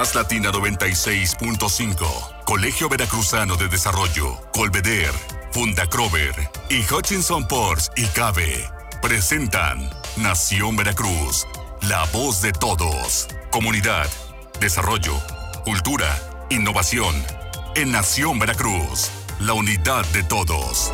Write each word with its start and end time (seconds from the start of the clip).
Más 0.00 0.14
Latina 0.14 0.50
96.5, 0.50 2.44
Colegio 2.46 2.88
Veracruzano 2.88 3.56
de 3.56 3.68
Desarrollo, 3.68 4.34
Colveder, 4.50 5.12
Funda 5.52 5.86
Crover 5.88 6.32
y 6.70 6.80
Hutchinson 6.90 7.46
Ports 7.46 7.90
y 7.96 8.06
Cabe 8.06 8.66
presentan 9.02 9.90
Nación 10.16 10.74
Veracruz, 10.76 11.46
la 11.82 12.02
voz 12.14 12.40
de 12.40 12.50
todos. 12.52 13.28
Comunidad, 13.50 14.08
desarrollo, 14.58 15.12
cultura, 15.66 16.08
innovación. 16.48 17.14
En 17.74 17.92
Nación 17.92 18.38
Veracruz, 18.38 19.10
la 19.38 19.52
unidad 19.52 20.06
de 20.14 20.22
todos. 20.22 20.90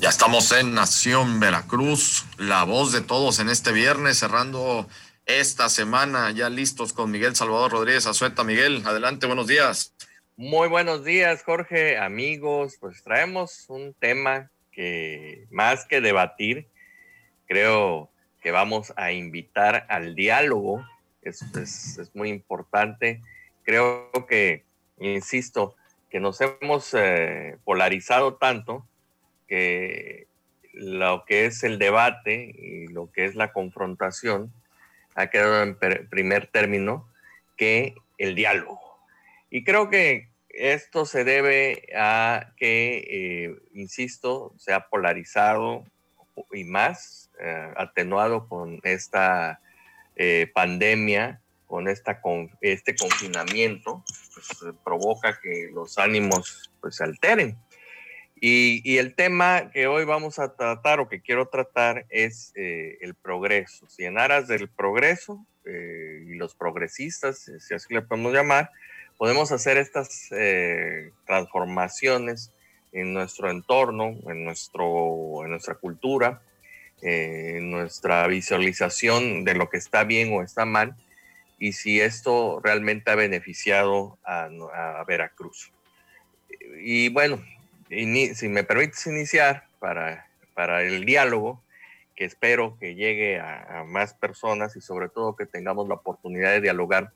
Ya 0.00 0.08
estamos 0.08 0.50
en 0.50 0.74
Nación 0.74 1.38
Veracruz, 1.38 2.24
la 2.36 2.64
voz 2.64 2.90
de 2.90 3.00
todos 3.00 3.38
en 3.38 3.48
este 3.48 3.70
viernes, 3.70 4.18
cerrando 4.18 4.88
esta 5.38 5.68
semana, 5.68 6.32
ya 6.32 6.50
listos 6.50 6.92
con 6.92 7.10
Miguel 7.10 7.36
Salvador 7.36 7.70
Rodríguez 7.70 8.06
Azueta. 8.06 8.42
Miguel, 8.42 8.82
adelante, 8.84 9.26
buenos 9.26 9.46
días. 9.46 9.94
Muy 10.36 10.68
buenos 10.68 11.04
días, 11.04 11.44
Jorge, 11.44 11.98
amigos. 11.98 12.76
Pues 12.80 13.02
traemos 13.04 13.66
un 13.68 13.94
tema 13.94 14.50
que 14.72 15.46
más 15.50 15.84
que 15.84 16.00
debatir, 16.00 16.66
creo 17.46 18.10
que 18.42 18.50
vamos 18.50 18.92
a 18.96 19.12
invitar 19.12 19.86
al 19.88 20.16
diálogo. 20.16 20.84
Es, 21.22 21.42
es, 21.54 22.10
muy 22.14 22.30
importante. 22.30 23.22
Creo 23.62 24.10
que, 24.28 24.64
insisto, 24.98 25.76
que 26.10 26.18
nos 26.18 26.40
hemos 26.40 26.92
eh, 26.94 27.56
polarizado 27.64 28.34
tanto 28.34 28.84
que 29.46 30.26
lo 30.72 31.24
que 31.24 31.46
es 31.46 31.62
el 31.62 31.78
debate 31.78 32.52
y 32.56 32.88
lo 32.88 33.12
que 33.12 33.26
es 33.26 33.34
la 33.36 33.52
confrontación 33.52 34.52
ha 35.14 35.28
quedado 35.28 35.62
en 35.62 35.76
primer 36.08 36.46
término 36.46 37.08
que 37.56 37.94
el 38.18 38.34
diálogo. 38.34 38.80
Y 39.50 39.64
creo 39.64 39.90
que 39.90 40.30
esto 40.50 41.06
se 41.06 41.24
debe 41.24 41.88
a 41.96 42.52
que, 42.56 43.04
eh, 43.08 43.56
insisto, 43.72 44.54
se 44.58 44.72
ha 44.72 44.88
polarizado 44.88 45.84
y 46.52 46.64
más 46.64 47.30
eh, 47.40 47.72
atenuado 47.76 48.48
con 48.48 48.80
esta 48.82 49.60
eh, 50.16 50.50
pandemia, 50.54 51.40
con 51.66 51.88
esta, 51.88 52.20
con 52.20 52.50
este 52.60 52.96
confinamiento, 52.96 54.04
pues, 54.34 54.74
provoca 54.84 55.38
que 55.40 55.70
los 55.72 55.98
ánimos 55.98 56.70
pues, 56.80 56.96
se 56.96 57.04
alteren. 57.04 57.56
Y, 58.40 58.80
y, 58.84 58.96
el 58.98 59.14
tema 59.14 59.70
que 59.70 59.86
hoy 59.86 60.04
vamos 60.04 60.38
a 60.38 60.56
tratar 60.56 60.98
o 61.00 61.08
que 61.08 61.20
quiero 61.20 61.48
tratar 61.48 62.06
es 62.08 62.52
el 62.54 63.14
progreso. 63.14 63.86
Si 63.88 64.04
en 64.04 64.18
aras 64.18 64.48
del 64.48 64.68
progreso 64.68 65.44
y 65.66 66.34
los 66.36 66.54
progresistas, 66.54 67.50
si 67.58 67.74
así 67.74 67.92
le 67.92 68.00
podemos 68.00 68.32
llamar, 68.32 68.70
podemos 69.20 69.52
hacer 69.52 69.76
estas 69.76 70.28
eh, 70.30 71.12
transformaciones 71.26 72.54
en 72.90 73.12
nuestro 73.12 73.50
entorno, 73.50 74.16
en, 74.26 74.46
nuestro, 74.46 75.44
en 75.44 75.50
nuestra 75.50 75.74
cultura, 75.74 76.40
eh, 77.02 77.56
en 77.58 77.70
nuestra 77.70 78.26
visualización 78.28 79.44
de 79.44 79.54
lo 79.54 79.68
que 79.68 79.76
está 79.76 80.04
bien 80.04 80.32
o 80.32 80.42
está 80.42 80.64
mal, 80.64 80.96
y 81.58 81.74
si 81.74 82.00
esto 82.00 82.60
realmente 82.64 83.10
ha 83.10 83.14
beneficiado 83.14 84.18
a, 84.24 85.04
Veracruz. 85.06 85.70
Y 86.80 87.10
bueno, 87.10 87.44
si 87.90 88.48
me 88.48 88.64
permites 88.64 89.06
iniciar 89.06 89.66
para, 89.78 90.26
para 90.54 90.82
el 90.82 91.04
diálogo, 91.04 91.62
que 92.14 92.24
espero 92.24 92.76
que 92.78 92.94
llegue 92.94 93.40
a, 93.40 93.84
más 93.86 94.14
personas 94.14 94.76
y 94.76 94.80
sobre 94.80 95.08
todo 95.08 95.36
que 95.36 95.46
tengamos 95.46 95.88
la 95.88 95.94
oportunidad 95.94 96.52
de 96.52 96.60
dialogar 96.60 97.12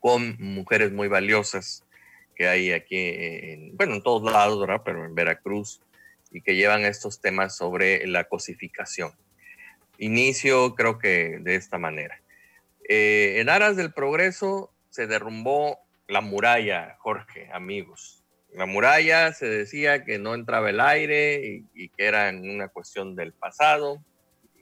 con 0.00 0.36
mujeres 0.38 0.92
muy 0.92 1.08
valiosas 1.08 1.84
que 2.36 2.46
hay 2.46 2.72
aquí, 2.72 2.96
en, 2.96 3.76
bueno, 3.76 3.94
en 3.94 4.02
todos 4.02 4.30
lados. 4.30 4.64
Pero 4.84 5.04
en 5.04 5.14
Veracruz, 5.14 5.80
y 6.30 6.42
que 6.42 6.54
llevan 6.54 6.84
estos 6.84 7.20
temas 7.20 7.56
sobre 7.56 8.06
la 8.06 8.24
cosificación. 8.24 9.12
Inicio, 9.98 10.74
creo 10.74 10.98
que 10.98 11.38
de 11.40 11.56
esta 11.56 11.78
manera. 11.78 12.20
Eh, 12.88 13.36
en 13.38 13.48
aras 13.48 13.76
del 13.76 13.92
progreso 13.92 14.72
se 14.90 15.06
derrumbó 15.06 15.78
la 16.06 16.20
muralla, 16.20 16.96
Jorge, 17.00 17.50
amigos. 17.52 18.17
La 18.52 18.66
muralla 18.66 19.32
se 19.32 19.46
decía 19.46 20.04
que 20.04 20.18
no 20.18 20.34
entraba 20.34 20.70
el 20.70 20.80
aire 20.80 21.64
y, 21.74 21.88
que 21.90 22.06
era 22.06 22.30
una 22.30 22.68
cuestión 22.68 23.14
del 23.14 23.32
pasado 23.32 24.02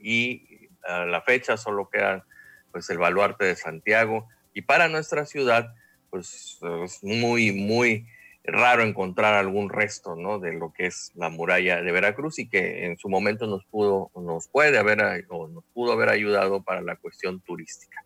y 0.01 0.69
a 0.83 1.05
la 1.05 1.23
fecha 1.23 1.57
solo 1.57 1.89
queda 1.89 2.27
pues 2.73 2.91
el 2.91 2.99
baluarte 2.99 3.45
de 3.45 3.57
Santiago 3.57 4.29
y 4.53 4.63
para 4.63 4.89
nuestra 4.89 5.27
ciudad, 5.27 5.75
pues 6.11 6.59
es 6.85 7.03
muy, 7.03 7.53
muy 7.53 8.07
raro 8.47 8.83
encontrar 8.83 9.35
algún 9.35 9.69
resto, 9.69 10.15
¿no? 10.17 10.39
De 10.39 10.53
lo 10.53 10.73
que 10.73 10.87
es 10.87 11.13
la 11.15 11.29
muralla 11.29 11.83
de 11.83 11.93
Veracruz 11.93 12.39
y 12.39 12.49
que 12.49 12.87
en 12.87 12.97
su 12.97 13.09
momento 13.09 13.47
nos 13.47 13.65
pudo, 13.67 14.11
nos 14.15 14.49
puede 14.49 14.79
haber, 14.79 15.27
o 15.29 15.49
nos 15.49 15.65
pudo 15.75 15.93
haber 15.93 16.09
ayudado 16.09 16.63
para 16.63 16.81
la 16.81 16.97
cuestión 16.97 17.41
turística. 17.41 18.05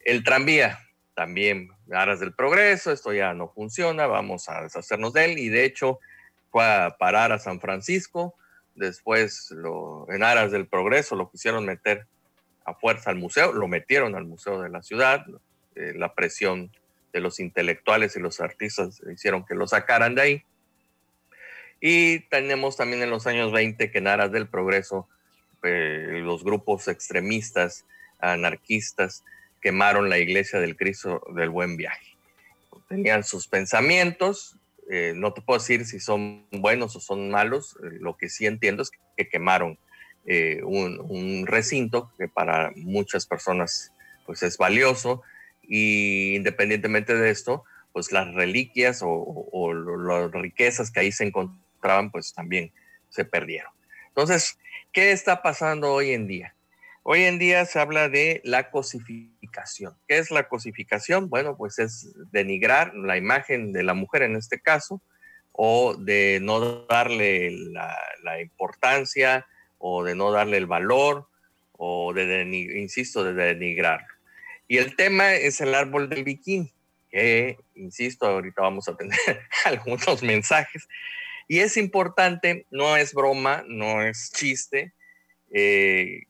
El 0.00 0.24
tranvía, 0.24 0.78
también, 1.14 1.70
aras 1.90 2.20
del 2.20 2.32
progreso, 2.32 2.92
esto 2.92 3.12
ya 3.12 3.34
no 3.34 3.48
funciona, 3.48 4.06
vamos 4.06 4.48
a 4.48 4.62
deshacernos 4.62 5.12
de 5.12 5.26
él 5.26 5.38
y 5.38 5.48
de 5.48 5.64
hecho 5.64 6.00
fue 6.50 6.64
a 6.64 6.96
parar 6.98 7.32
a 7.32 7.38
San 7.38 7.60
Francisco, 7.60 8.34
después 8.74 9.50
lo, 9.50 10.06
en 10.10 10.22
aras 10.22 10.52
del 10.52 10.66
progreso 10.66 11.16
lo 11.16 11.30
quisieron 11.30 11.66
meter 11.66 12.06
a 12.64 12.74
fuerza 12.74 13.10
al 13.10 13.16
museo, 13.16 13.52
lo 13.52 13.68
metieron 13.68 14.14
al 14.14 14.24
museo 14.24 14.62
de 14.62 14.68
la 14.68 14.82
ciudad, 14.82 15.24
eh, 15.74 15.92
la 15.94 16.14
presión 16.14 16.70
de 17.12 17.20
los 17.20 17.40
intelectuales 17.40 18.16
y 18.16 18.20
los 18.20 18.40
artistas 18.40 19.02
hicieron 19.12 19.44
que 19.44 19.54
lo 19.54 19.66
sacaran 19.66 20.14
de 20.14 20.22
ahí. 20.22 20.44
Y 21.80 22.20
tenemos 22.28 22.76
también 22.76 23.02
en 23.02 23.10
los 23.10 23.26
años 23.26 23.52
20 23.52 23.90
que 23.90 23.98
en 23.98 24.06
aras 24.06 24.30
del 24.32 24.48
progreso, 24.48 25.08
eh, 25.62 26.20
los 26.22 26.44
grupos 26.44 26.88
extremistas, 26.88 27.84
anarquistas, 28.20 29.24
quemaron 29.62 30.10
la 30.10 30.18
iglesia 30.18 30.60
del 30.60 30.76
Cristo 30.76 31.22
del 31.34 31.48
Buen 31.48 31.76
Viaje. 31.76 32.16
Tenían 32.88 33.24
sus 33.24 33.48
pensamientos, 33.48 34.56
eh, 34.90 35.14
no 35.16 35.32
te 35.32 35.40
puedo 35.40 35.58
decir 35.58 35.86
si 35.86 36.00
son 36.00 36.46
buenos 36.50 36.94
o 36.96 37.00
son 37.00 37.30
malos, 37.30 37.76
lo 37.80 38.16
que 38.18 38.28
sí 38.28 38.46
entiendo 38.46 38.82
es 38.82 38.90
que, 39.16 39.28
quemaron 39.28 39.78
un, 40.64 41.00
un, 41.08 41.46
recinto 41.46 42.12
que 42.18 42.28
para 42.28 42.72
muchas 42.76 43.26
personas 43.26 43.92
pues 44.26 44.42
es 44.42 44.56
valioso 44.58 45.22
y 45.62 46.34
independientemente 46.34 47.16
de 47.16 47.30
esto, 47.30 47.64
pues 47.92 48.12
las 48.12 48.32
reliquias 48.34 49.00
o, 49.02 49.72
las 49.74 50.30
riquezas 50.32 50.90
que 50.90 51.00
ahí 51.00 51.12
se 51.12 51.24
encontraban, 51.24 52.10
pues 52.10 52.32
también 52.32 52.72
se 53.08 53.24
perdieron. 53.24 53.72
Entonces, 54.08 54.58
¿qué 54.92 55.12
está 55.12 55.42
pasando 55.42 55.92
hoy 55.92 56.12
en 56.12 56.26
día? 56.26 56.54
Hoy 57.02 57.24
en 57.24 57.38
día 57.38 57.64
se 57.64 57.78
habla 57.78 58.08
de 58.08 58.40
la 58.44 58.70
cosificación. 58.70 59.31
¿Qué 60.08 60.18
es 60.18 60.30
la 60.30 60.48
cosificación? 60.48 61.28
Bueno, 61.28 61.56
pues 61.56 61.78
es 61.78 62.12
denigrar 62.32 62.94
la 62.94 63.16
imagen 63.16 63.72
de 63.72 63.82
la 63.82 63.94
mujer 63.94 64.22
en 64.22 64.36
este 64.36 64.60
caso, 64.60 65.02
o 65.52 65.94
de 65.94 66.40
no 66.42 66.86
darle 66.86 67.50
la, 67.50 67.96
la 68.22 68.40
importancia, 68.40 69.46
o 69.78 70.04
de 70.04 70.14
no 70.14 70.32
darle 70.32 70.56
el 70.56 70.66
valor, 70.66 71.28
o 71.72 72.12
de, 72.14 72.42
insisto, 72.76 73.24
de 73.24 73.34
denigrarlo. 73.34 74.06
Y 74.68 74.78
el 74.78 74.96
tema 74.96 75.34
es 75.34 75.60
el 75.60 75.74
árbol 75.74 76.08
del 76.08 76.24
bikini, 76.24 76.72
que, 77.10 77.58
insisto, 77.74 78.26
ahorita 78.26 78.62
vamos 78.62 78.88
a 78.88 78.96
tener 78.96 79.18
algunos 79.64 80.22
mensajes. 80.22 80.88
Y 81.48 81.58
es 81.58 81.76
importante, 81.76 82.66
no 82.70 82.96
es 82.96 83.12
broma, 83.12 83.64
no 83.66 84.02
es 84.02 84.32
chiste, 84.32 84.94
eh, 85.52 86.22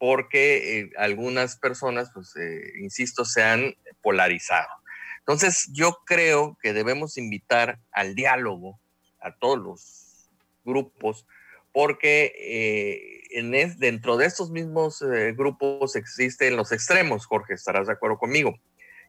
porque 0.00 0.80
eh, 0.80 0.90
algunas 0.96 1.56
personas, 1.56 2.10
pues, 2.14 2.34
eh, 2.34 2.72
insisto, 2.80 3.26
se 3.26 3.42
han 3.42 3.74
polarizado. 4.00 4.70
Entonces, 5.18 5.68
yo 5.74 5.98
creo 6.06 6.56
que 6.62 6.72
debemos 6.72 7.18
invitar 7.18 7.78
al 7.92 8.14
diálogo 8.14 8.80
a 9.20 9.36
todos 9.36 9.58
los 9.58 10.30
grupos, 10.64 11.26
porque 11.70 13.28
dentro 13.76 14.16
de 14.16 14.24
estos 14.24 14.50
mismos 14.50 15.02
eh, 15.02 15.34
grupos 15.36 15.94
existen 15.96 16.56
los 16.56 16.72
extremos, 16.72 17.26
Jorge, 17.26 17.52
estarás 17.52 17.86
de 17.86 17.92
acuerdo 17.92 18.16
conmigo. 18.16 18.58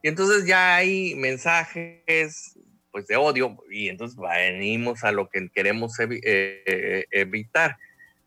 Y 0.04 0.10
entonces 0.10 0.46
ya 0.46 0.76
hay 0.76 1.16
mensajes 1.16 2.60
pues 2.92 3.08
de 3.08 3.16
odio 3.16 3.58
y 3.70 3.88
entonces 3.88 4.20
venimos 4.20 5.06
a 5.06 5.14
lo 5.14 5.30
que 5.30 5.50
queremos 5.54 5.94
eh, 6.02 7.06
evitar, 7.12 7.78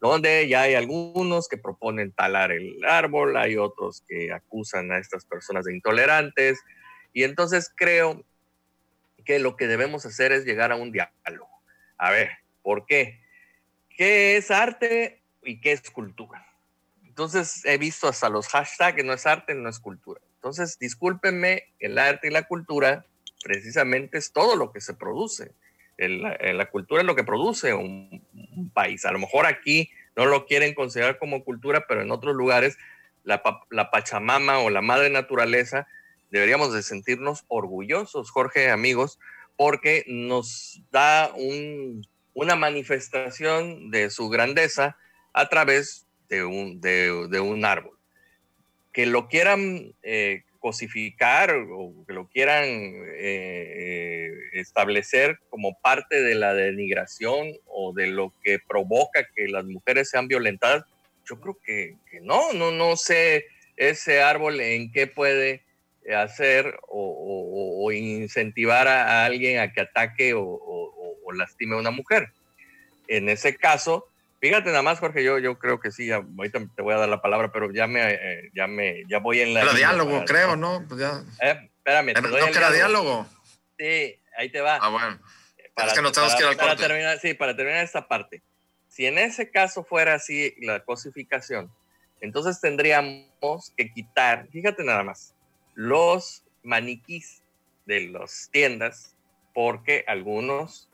donde 0.09 0.49
ya 0.49 0.62
hay 0.62 0.75
algunos 0.75 1.49
que 1.49 1.56
proponen 1.56 2.12
talar 2.12 2.53
el 2.53 2.85
árbol, 2.85 3.37
hay 3.37 3.56
otros 3.56 4.03
que 4.09 4.33
acusan 4.33 4.93
a 4.93 4.99
estas 4.99 5.25
personas 5.25 5.65
de 5.65 5.75
intolerantes 5.75 6.62
y 7.12 7.25
entonces 7.25 7.73
creo 7.75 8.25
que 9.25 9.39
lo 9.39 9.56
que 9.56 9.67
debemos 9.67 10.05
hacer 10.06 10.33
es 10.33 10.45
llegar 10.45 10.73
a 10.73 10.77
un 10.77 10.93
diálogo. 10.93 11.49
A 11.97 12.11
ver, 12.11 12.31
¿por 12.62 12.87
qué? 12.87 13.21
¿Qué 13.97 14.37
es 14.37 14.51
arte? 14.51 15.25
y 15.45 15.61
qué 15.61 15.73
es 15.73 15.91
cultura. 15.91 16.47
entonces 17.03 17.65
he 17.65 17.79
visto 17.79 18.09
hasta 18.09 18.29
los 18.29 18.49
hashtags, 18.49 19.05
no 19.05 19.12
es 19.12 19.27
arte, 19.27 19.55
no 19.55 19.69
es 19.69 19.79
cultura. 19.79 20.21
Entonces, 20.35 20.79
discúlpenme, 20.79 21.73
el 21.79 21.97
arte 21.99 22.29
y 22.29 22.31
la 22.31 22.43
cultura 22.43 23.07
precisamente 23.43 24.19
es 24.19 24.33
todo 24.33 24.57
lo 24.57 24.73
que 24.73 24.81
se 24.81 24.95
produce. 24.95 25.53
La 25.99 26.67
cultura 26.70 27.00
es 27.00 27.06
lo 27.06 27.14
que 27.14 27.25
produce 27.25 27.75
un, 27.75 28.23
país. 28.73 29.05
A 29.05 29.12
lo 29.12 29.19
mejor 29.19 29.46
aquí 29.46 29.91
no 30.17 30.26
lo 30.26 30.46
quieren 30.46 30.75
considerar 30.75 31.19
como 31.19 31.44
cultura, 31.44 31.87
pero 31.88 32.02
en 32.02 32.11
otros 32.11 32.35
lugares 32.35 32.79
la, 33.25 33.43
Pachamama 33.91 34.61
o 34.61 34.70
la 34.70 34.81
madre 34.81 35.11
naturaleza 35.11 35.87
deberíamos 36.31 36.73
de 36.73 36.82
sentirnos 36.82 37.44
orgullosos, 37.49 38.31
Jorge, 38.31 38.70
amigos, 38.70 39.19
porque 39.56 40.05
nos 40.06 40.82
da 40.91 41.32
una 42.35 42.56
manifestación 42.56 43.90
de 43.90 44.11
su 44.11 44.29
grandeza 44.29 44.97
a 45.32 45.49
través 45.49 46.06
de 46.29 46.44
un, 46.44 46.81
de, 46.81 47.40
un 47.40 47.64
árbol. 47.64 47.97
Que 48.93 49.06
lo 49.06 49.29
quieran 49.29 49.94
eh, 50.02 50.44
cosificar 50.64 51.55
o 51.55 51.93
que 52.06 52.14
lo 52.14 52.26
quieran 52.26 52.64
eh, 52.64 53.11
eh, 53.19 54.32
establecer 54.55 55.38
como 55.50 55.78
parte 55.82 56.22
de 56.22 56.34
la 56.34 56.55
denigración 56.55 57.52
o 57.66 57.93
de 57.93 58.06
lo 58.06 58.32
que 58.43 58.58
provoca 58.66 59.28
que 59.37 59.46
las 59.49 59.66
mujeres 59.66 60.08
sean 60.08 60.26
violentadas, 60.26 60.84
yo 61.28 61.38
creo 61.38 61.58
que, 61.62 61.96
no, 62.22 62.55
no, 62.55 62.70
no 62.70 62.96
sé 62.96 63.44
ese 63.76 64.22
árbol 64.22 64.58
en 64.58 64.90
qué 64.90 65.06
puede 65.06 65.61
hacer 66.16 66.78
o, 66.88 67.93
incentivar 67.93 68.88
a, 68.88 69.26
alguien 69.26 69.58
a 69.58 69.70
que 69.70 69.82
ataque 69.82 70.32
o, 70.34 71.31
lastime 71.37 71.75
a 71.75 71.78
una 71.78 71.90
mujer. 71.90 72.31
En 73.06 73.28
ese 73.28 73.55
caso, 73.55 74.08
fíjate 74.44 74.69
nada 74.69 74.82
más, 74.82 74.99
Jorge, 74.99 75.25
yo, 75.25 75.38
yo 75.38 75.58
creo 75.58 75.81
que 75.81 75.91
sí, 75.91 76.11
ahorita 76.12 76.61
te 76.76 76.82
voy 76.82 76.93
a 76.93 76.99
dar 76.99 77.08
la 77.08 77.23
palabra, 77.23 77.50
pero 77.50 77.73
ya 77.73 77.87
me, 77.87 78.11
eh, 78.11 78.50
ya 78.55 78.67
me, 78.67 79.02
ya 79.08 79.19
voy 79.19 79.41
en 79.41 79.55
la... 79.55 79.62
Pero 79.62 79.73
diálogo, 79.73 80.23
creo, 80.26 80.55
¿no? 80.55 80.85
Pues 80.87 81.00
ya. 81.00 81.25
Eh, 81.41 81.70
espérame. 81.79 82.12
¿No 82.12 82.52
que 82.52 82.58
era 82.58 82.70
diálogo? 82.70 83.26
Sí, 83.79 84.20
ahí 84.37 84.50
te 84.50 84.61
va. 84.61 84.79
Ah, 84.82 84.91
bueno. 84.91 85.19
Para, 85.75 85.88
es 85.88 85.94
que 85.94 86.02
no 86.02 86.12
tenemos 86.12 86.35
que 86.35 86.56
para 86.56 86.76
terminar, 86.76 87.19
sí, 87.20 87.32
para 87.32 87.56
terminar 87.56 87.85
esta 87.85 88.06
parte. 88.06 88.43
Si 88.87 89.06
en 89.06 89.17
ese 89.17 89.50
caso 89.50 89.82
fuera 89.82 90.12
así 90.12 90.55
la 90.61 90.85
cosificación, 90.85 91.73
entonces 92.20 92.61
tendríamos 92.61 93.73
que 93.79 93.90
quitar, 93.94 94.47
fíjate 94.52 94.85
nada 94.85 95.05
más, 95.05 95.35
los 95.73 96.44
maniquís 96.62 97.43
de 97.87 98.08
las 98.08 98.50
tiendas 98.52 99.17
porque 99.55 100.05
algunos, 100.06 100.90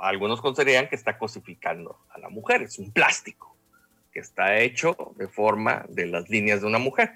algunos 0.00 0.40
consideran 0.40 0.88
que 0.88 0.96
está 0.96 1.18
cosificando 1.18 1.98
a 2.10 2.18
la 2.18 2.28
mujer. 2.28 2.62
Es 2.62 2.78
un 2.78 2.92
plástico 2.92 3.56
que 4.12 4.20
está 4.20 4.58
hecho 4.58 4.96
de 5.16 5.28
forma 5.28 5.84
de 5.88 6.06
las 6.06 6.28
líneas 6.28 6.60
de 6.60 6.66
una 6.66 6.78
mujer. 6.78 7.12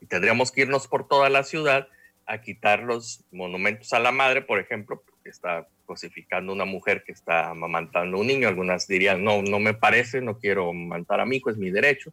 Y 0.00 0.06
tendríamos 0.06 0.52
que 0.52 0.62
irnos 0.62 0.86
por 0.86 1.08
toda 1.08 1.28
la 1.30 1.44
ciudad 1.44 1.88
a 2.26 2.40
quitar 2.40 2.80
los 2.80 3.24
monumentos 3.30 3.92
a 3.92 3.98
la 3.98 4.12
madre, 4.12 4.42
por 4.42 4.58
ejemplo, 4.58 5.02
porque 5.04 5.28
está 5.28 5.68
cosificando 5.86 6.52
una 6.52 6.64
mujer 6.64 7.04
que 7.04 7.12
está 7.12 7.50
amamantando 7.50 8.16
a 8.16 8.20
un 8.20 8.26
niño. 8.26 8.48
Algunas 8.48 8.86
dirían, 8.86 9.22
no, 9.22 9.42
no 9.42 9.60
me 9.60 9.74
parece, 9.74 10.20
no 10.20 10.38
quiero 10.38 10.70
amamantar 10.70 11.20
a 11.20 11.26
mi 11.26 11.36
hijo, 11.36 11.50
es 11.50 11.56
mi 11.56 11.70
derecho 11.70 12.12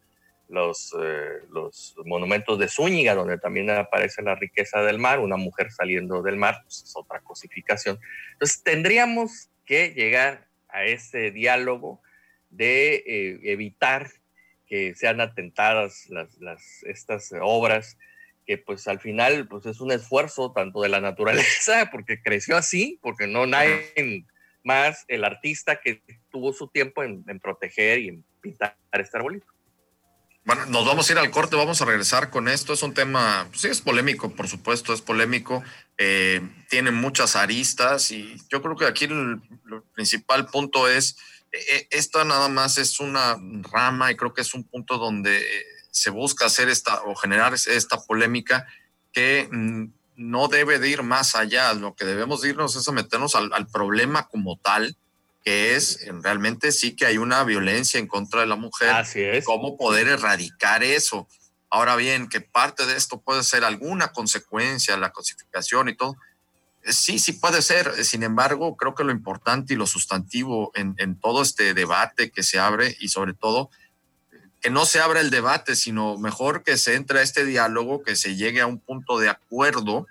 los, 0.51 0.93
eh, 1.01 1.39
los 1.49 1.95
monumentos 2.05 2.59
de 2.59 2.67
Zúñiga, 2.67 3.15
donde 3.15 3.37
también 3.37 3.69
aparece 3.69 4.21
la 4.21 4.35
riqueza 4.35 4.81
del 4.81 4.99
mar, 4.99 5.19
una 5.19 5.37
mujer 5.37 5.71
saliendo 5.71 6.21
del 6.21 6.35
mar, 6.35 6.59
pues 6.63 6.83
es 6.83 6.95
otra 6.95 7.21
cosificación. 7.21 7.99
Entonces 8.33 8.61
tendríamos 8.61 9.49
que 9.65 9.93
llegar 9.93 10.47
a 10.67 10.83
ese 10.85 11.31
diálogo 11.31 12.01
de 12.49 12.95
eh, 12.95 13.39
evitar 13.43 14.11
que 14.67 14.93
sean 14.95 15.21
atentadas 15.21 16.09
las, 16.09 16.37
las, 16.39 16.83
estas 16.83 17.33
obras, 17.41 17.97
que 18.45 18.57
pues 18.57 18.87
al 18.87 18.99
final 18.99 19.47
pues 19.47 19.65
es 19.65 19.79
un 19.79 19.91
esfuerzo 19.91 20.51
tanto 20.51 20.81
de 20.81 20.89
la 20.89 20.99
naturaleza, 20.99 21.89
porque 21.91 22.21
creció 22.21 22.57
así, 22.57 22.99
porque 23.01 23.27
no 23.27 23.45
nadie 23.47 24.25
más 24.63 25.05
el 25.07 25.23
artista 25.23 25.79
que 25.79 26.01
tuvo 26.29 26.53
su 26.53 26.67
tiempo 26.67 27.03
en, 27.03 27.23
en 27.27 27.39
proteger 27.39 27.99
y 27.99 28.09
en 28.09 28.25
pintar 28.41 28.75
este 28.91 29.17
arbolito. 29.17 29.47
Bueno, 30.43 30.65
nos 30.65 30.85
vamos 30.87 31.07
a 31.07 31.13
ir 31.13 31.19
al 31.19 31.29
corte, 31.29 31.55
vamos 31.55 31.81
a 31.81 31.85
regresar 31.85 32.31
con 32.31 32.47
esto. 32.47 32.73
Es 32.73 32.81
un 32.81 32.95
tema, 32.95 33.47
sí, 33.53 33.67
es 33.67 33.79
polémico, 33.79 34.35
por 34.35 34.47
supuesto, 34.47 34.91
es 34.91 35.01
polémico. 35.01 35.63
Eh, 35.99 36.41
tiene 36.67 36.89
muchas 36.89 37.35
aristas 37.35 38.09
y 38.09 38.41
yo 38.49 38.61
creo 38.63 38.75
que 38.75 38.85
aquí 38.85 39.05
el, 39.05 39.39
principal 39.93 40.47
punto 40.47 40.87
es, 40.87 41.15
eh, 41.51 41.87
esta 41.91 42.23
nada 42.23 42.49
más 42.49 42.79
es 42.79 42.99
una 42.99 43.37
rama 43.71 44.11
y 44.11 44.15
creo 44.15 44.33
que 44.33 44.41
es 44.41 44.55
un 44.55 44.63
punto 44.63 44.97
donde 44.97 45.45
se 45.91 46.09
busca 46.09 46.47
hacer 46.47 46.69
esta 46.69 47.03
o 47.03 47.15
generar 47.15 47.53
esta 47.53 48.01
polémica 48.01 48.65
que 49.13 49.47
mm, 49.51 49.85
no 50.15 50.47
debe 50.47 50.79
de 50.79 50.89
ir 50.89 51.03
más 51.03 51.35
allá. 51.35 51.71
Lo 51.73 51.95
que 51.95 52.05
debemos 52.05 52.43
irnos 52.43 52.75
es 52.75 52.87
a 52.87 52.91
meternos 52.91 53.35
al 53.35 53.67
problema 53.67 54.27
como 54.27 54.57
tal 54.57 54.97
que 55.43 55.75
es 55.75 55.99
realmente 56.21 56.71
sí 56.71 56.95
que 56.95 57.05
hay 57.05 57.17
una 57.17 57.43
violencia 57.43 57.99
en 57.99 58.07
contra 58.07 58.41
de 58.41 58.47
la 58.47 58.55
mujer. 58.55 58.89
Así 58.89 59.21
es. 59.21 59.45
¿Cómo 59.45 59.77
poder 59.77 60.07
erradicar 60.07 60.83
eso? 60.83 61.27
Ahora 61.69 61.95
bien, 61.95 62.27
que 62.27 62.41
parte 62.41 62.85
de 62.85 62.97
esto 62.97 63.21
puede 63.21 63.43
ser 63.43 63.63
alguna 63.63 64.11
consecuencia, 64.11 64.97
la 64.97 65.11
cosificación 65.11 65.89
y 65.89 65.95
todo. 65.95 66.17
Eh, 66.83 66.93
sí, 66.93 67.17
sí 67.17 67.33
puede 67.33 67.61
ser. 67.61 68.03
Sin 68.03 68.23
embargo, 68.23 68.75
creo 68.75 68.93
que 68.93 69.03
lo 69.03 69.11
importante 69.11 69.73
y 69.73 69.77
lo 69.77 69.87
sustantivo 69.87 70.71
en, 70.75 70.95
en 70.97 71.19
todo 71.19 71.41
este 71.41 71.73
debate 71.73 72.31
que 72.31 72.43
se 72.43 72.59
abre 72.59 72.95
y 72.99 73.09
sobre 73.09 73.33
todo 73.33 73.69
que 74.61 74.69
no 74.69 74.85
se 74.85 74.99
abra 74.99 75.21
el 75.21 75.31
debate, 75.31 75.75
sino 75.75 76.17
mejor 76.17 76.63
que 76.63 76.77
se 76.77 76.93
entre 76.93 77.19
a 77.19 77.23
este 77.23 77.45
diálogo, 77.45 78.03
que 78.03 78.15
se 78.15 78.35
llegue 78.35 78.61
a 78.61 78.67
un 78.67 78.79
punto 78.79 79.17
de 79.17 79.27
acuerdo 79.27 80.05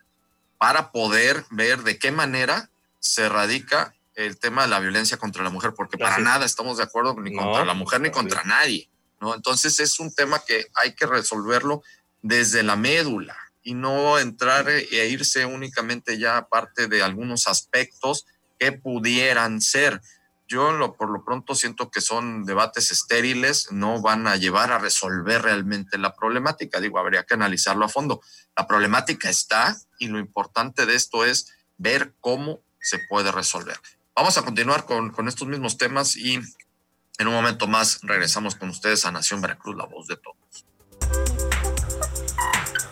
para 0.59 0.91
poder 0.91 1.45
ver 1.51 1.85
de 1.85 1.99
qué 1.99 2.11
manera 2.11 2.69
se 2.99 3.27
erradica 3.27 3.95
el 4.27 4.39
tema 4.39 4.63
de 4.63 4.69
la 4.69 4.81
violencia 4.81 5.17
contra 5.17 5.43
la 5.43 5.51
mujer, 5.51 5.73
porque 5.75 5.99
para 5.99 6.19
nada 6.19 6.45
estamos 6.45 6.77
de 6.77 6.85
acuerdo 6.85 7.15
ni 7.19 7.35
contra 7.35 7.65
la 7.65 7.75
mujer 7.75 8.01
ni 8.01 8.11
contra 8.11 8.43
nadie, 8.45 8.91
¿no? 9.21 9.35
Entonces 9.35 9.81
es 9.81 9.99
un 10.01 10.15
tema 10.15 10.43
que 10.47 10.67
hay 10.75 10.95
que 10.95 11.07
resolverlo 11.07 11.83
desde 12.23 12.63
la 12.63 12.77
médula 12.77 13.37
y 13.63 13.75
no 13.75 14.19
entrar 14.19 14.69
e 14.69 15.09
irse 15.09 15.45
únicamente 15.47 16.19
ya 16.19 16.37
aparte 16.37 16.87
de 16.87 17.03
algunos 17.03 17.47
aspectos 17.47 18.27
que 18.59 18.73
pudieran 18.73 19.61
ser. 19.61 20.01
Yo 20.49 20.73
lo, 20.73 20.97
por 20.97 21.11
lo 21.11 21.25
pronto 21.25 21.55
siento 21.55 21.91
que 21.91 22.01
son 22.01 22.45
debates 22.45 22.91
estériles, 22.91 23.71
no 23.71 24.03
van 24.03 24.27
a 24.27 24.37
llevar 24.37 24.73
a 24.73 24.79
resolver 24.79 25.43
realmente 25.43 25.97
la 25.97 26.15
problemática. 26.15 26.81
Digo, 26.81 26.99
habría 26.99 27.23
que 27.23 27.35
analizarlo 27.35 27.85
a 27.85 27.89
fondo. 27.89 28.21
La 28.57 28.67
problemática 28.67 29.31
está 29.31 29.77
y 29.99 30.09
lo 30.09 30.19
importante 30.19 30.87
de 30.87 30.97
esto 30.97 31.25
es 31.25 31.55
ver 31.79 32.15
cómo 32.21 32.61
se 32.81 32.99
puede 33.09 33.31
resolver. 33.31 33.79
Vamos 34.15 34.37
a 34.37 34.43
continuar 34.43 34.85
con, 34.85 35.11
con 35.11 35.29
estos 35.29 35.49
mismos 35.49 35.79
temas 35.79 36.17
y 36.17 36.41
en 37.19 37.29
un 37.29 37.35
momento 37.35 37.67
más 37.67 38.01
regresamos 38.03 38.55
con 38.55 38.71
ustedes 38.71 39.05
a 39.05 39.13
Nación 39.13 39.41
Veracruz, 39.41 39.77
la 39.77 39.87
voz 39.87 40.07
de 40.07 40.17
todos. 40.17 40.37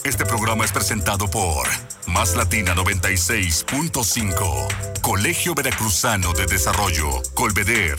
Este 0.05 0.25
programa 0.25 0.65
es 0.65 0.73
presentado 0.73 1.31
por 1.31 1.69
Más 2.07 2.35
Latina 2.35 2.75
96.5, 2.75 5.01
Colegio 5.03 5.55
Veracruzano 5.55 6.33
de 6.33 6.47
Desarrollo, 6.47 7.23
Colveder, 7.35 7.99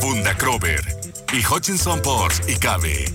Funda 0.00 0.36
Crover 0.36 0.84
y 1.32 1.44
Hutchinson 1.44 2.00
Ports 2.00 2.42
y 2.48 2.54
Cabe. 2.56 3.06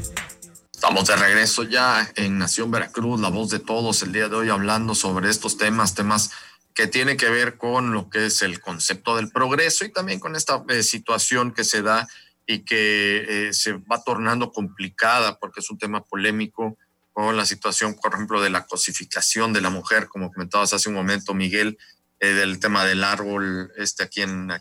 Estamos 0.73 1.07
de 1.07 1.15
regreso 1.15 1.63
ya 1.63 2.11
en 2.15 2.37
Nación 2.37 2.69
Veracruz, 2.69 3.21
la 3.21 3.29
voz 3.29 3.49
de 3.49 3.59
todos, 3.59 4.03
el 4.03 4.11
día 4.11 4.27
de 4.27 4.35
hoy 4.35 4.49
hablando 4.49 4.93
sobre 4.95 5.29
estos 5.29 5.57
temas, 5.57 5.95
temas 5.95 6.31
que 6.73 6.87
tiene 6.87 7.17
que 7.17 7.29
ver 7.29 7.57
con 7.57 7.93
lo 7.93 8.09
que 8.09 8.25
es 8.25 8.41
el 8.41 8.59
concepto 8.59 9.15
del 9.15 9.29
progreso 9.29 9.85
y 9.85 9.91
también 9.91 10.19
con 10.19 10.35
esta 10.35 10.63
eh, 10.69 10.83
situación 10.83 11.53
que 11.53 11.63
se 11.63 11.81
da 11.81 12.07
y 12.47 12.59
que 12.59 13.47
eh, 13.47 13.53
se 13.53 13.73
va 13.73 14.03
tornando 14.03 14.51
complicada 14.51 15.37
porque 15.37 15.59
es 15.59 15.69
un 15.69 15.77
tema 15.77 16.03
polémico 16.03 16.77
con 17.13 17.37
la 17.37 17.45
situación, 17.45 17.95
por 18.01 18.13
ejemplo, 18.13 18.41
de 18.41 18.49
la 18.49 18.65
cosificación 18.65 19.53
de 19.53 19.61
la 19.61 19.69
mujer, 19.69 20.07
como 20.07 20.31
comentabas 20.31 20.73
hace 20.73 20.89
un 20.89 20.95
momento, 20.95 21.35
Miguel, 21.35 21.77
eh, 22.19 22.33
del 22.33 22.59
tema 22.59 22.85
del 22.85 23.03
árbol 23.03 23.71
este 23.77 24.03
aquí 24.03 24.21
en 24.21 24.51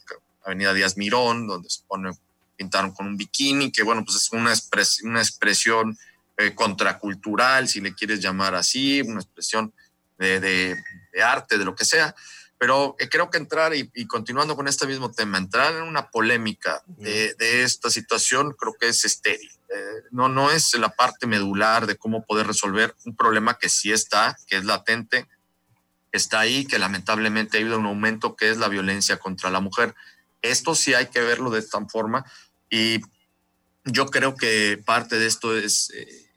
Avenida 0.45 0.75
Díaz 0.75 0.99
Mirón, 0.99 1.47
donde 1.47 1.71
se 1.71 1.81
pone, 1.89 2.11
pintaron 2.57 2.93
con 2.93 3.07
un 3.07 3.17
bikini, 3.17 3.73
que 3.73 3.83
bueno, 3.83 4.05
pues 4.05 4.19
es 4.19 4.33
una, 4.33 4.53
una 5.05 5.21
expresión 5.21 5.97
contracultural, 6.57 7.69
si 7.69 7.81
le 7.81 7.95
quieres 7.95 8.21
llamar 8.21 8.55
así, 8.57 9.01
una 9.03 9.21
expresión 9.21 9.73
de, 10.19 10.77
arte, 11.21 11.59
de 11.59 11.65
lo 11.65 11.75
que 11.75 11.85
sea. 11.85 12.15
Pero 12.59 12.95
eh, 13.01 13.09
creo 13.09 13.29
que 13.29 13.39
entrar 13.39 13.75
y, 13.75 14.07
continuando 14.07 14.55
con 14.55 14.69
este 14.69 14.87
mismo 14.87 15.11
tema, 15.11 15.39
entrar 15.39 15.75
en 15.75 15.83
una 15.83 16.11
polémica 16.11 16.81
de, 16.87 17.35
esta 17.41 17.91
situación 17.91 18.53
creo 18.53 18.75
que 18.79 18.87
es 18.87 19.05
estéril. 19.05 19.51
Eh, 19.75 20.03
no, 20.13 20.29
no 20.29 20.53
es 20.53 20.73
la 20.75 20.91
parte 20.91 21.27
medular 21.27 21.87
de 21.87 21.97
cómo 21.97 22.25
poder 22.25 22.47
resolver 22.47 22.95
un 23.05 23.17
problema 23.17 23.59
que 23.59 23.69
sí 23.69 23.91
está, 23.91 24.37
que 24.47 24.59
es 24.59 24.65
latente, 24.65 25.27
está 26.13 26.39
ahí, 26.39 26.65
que 26.65 26.79
lamentablemente 26.79 27.57
ha 27.57 27.61
habido 27.61 27.79
un 27.81 27.87
aumento, 27.87 28.37
que 28.37 28.51
es 28.51 28.59
la 28.59 28.69
violencia 28.69 29.19
contra 29.19 29.51
la 29.51 29.59
mujer. 29.59 29.97
Esto 30.41 30.77
sí 30.77 30.95
hay 30.95 31.07
que 31.07 31.21
verlo 31.21 31.51
de 31.51 31.59
esta 31.59 31.85
forma 31.87 32.25
y 32.71 33.01
yo 33.85 34.07
creo 34.07 34.37
que 34.37 34.81
parte 34.85 35.19
de 35.19 35.27
esto 35.27 35.57
es, 35.57 35.91
eh, 35.95 36.31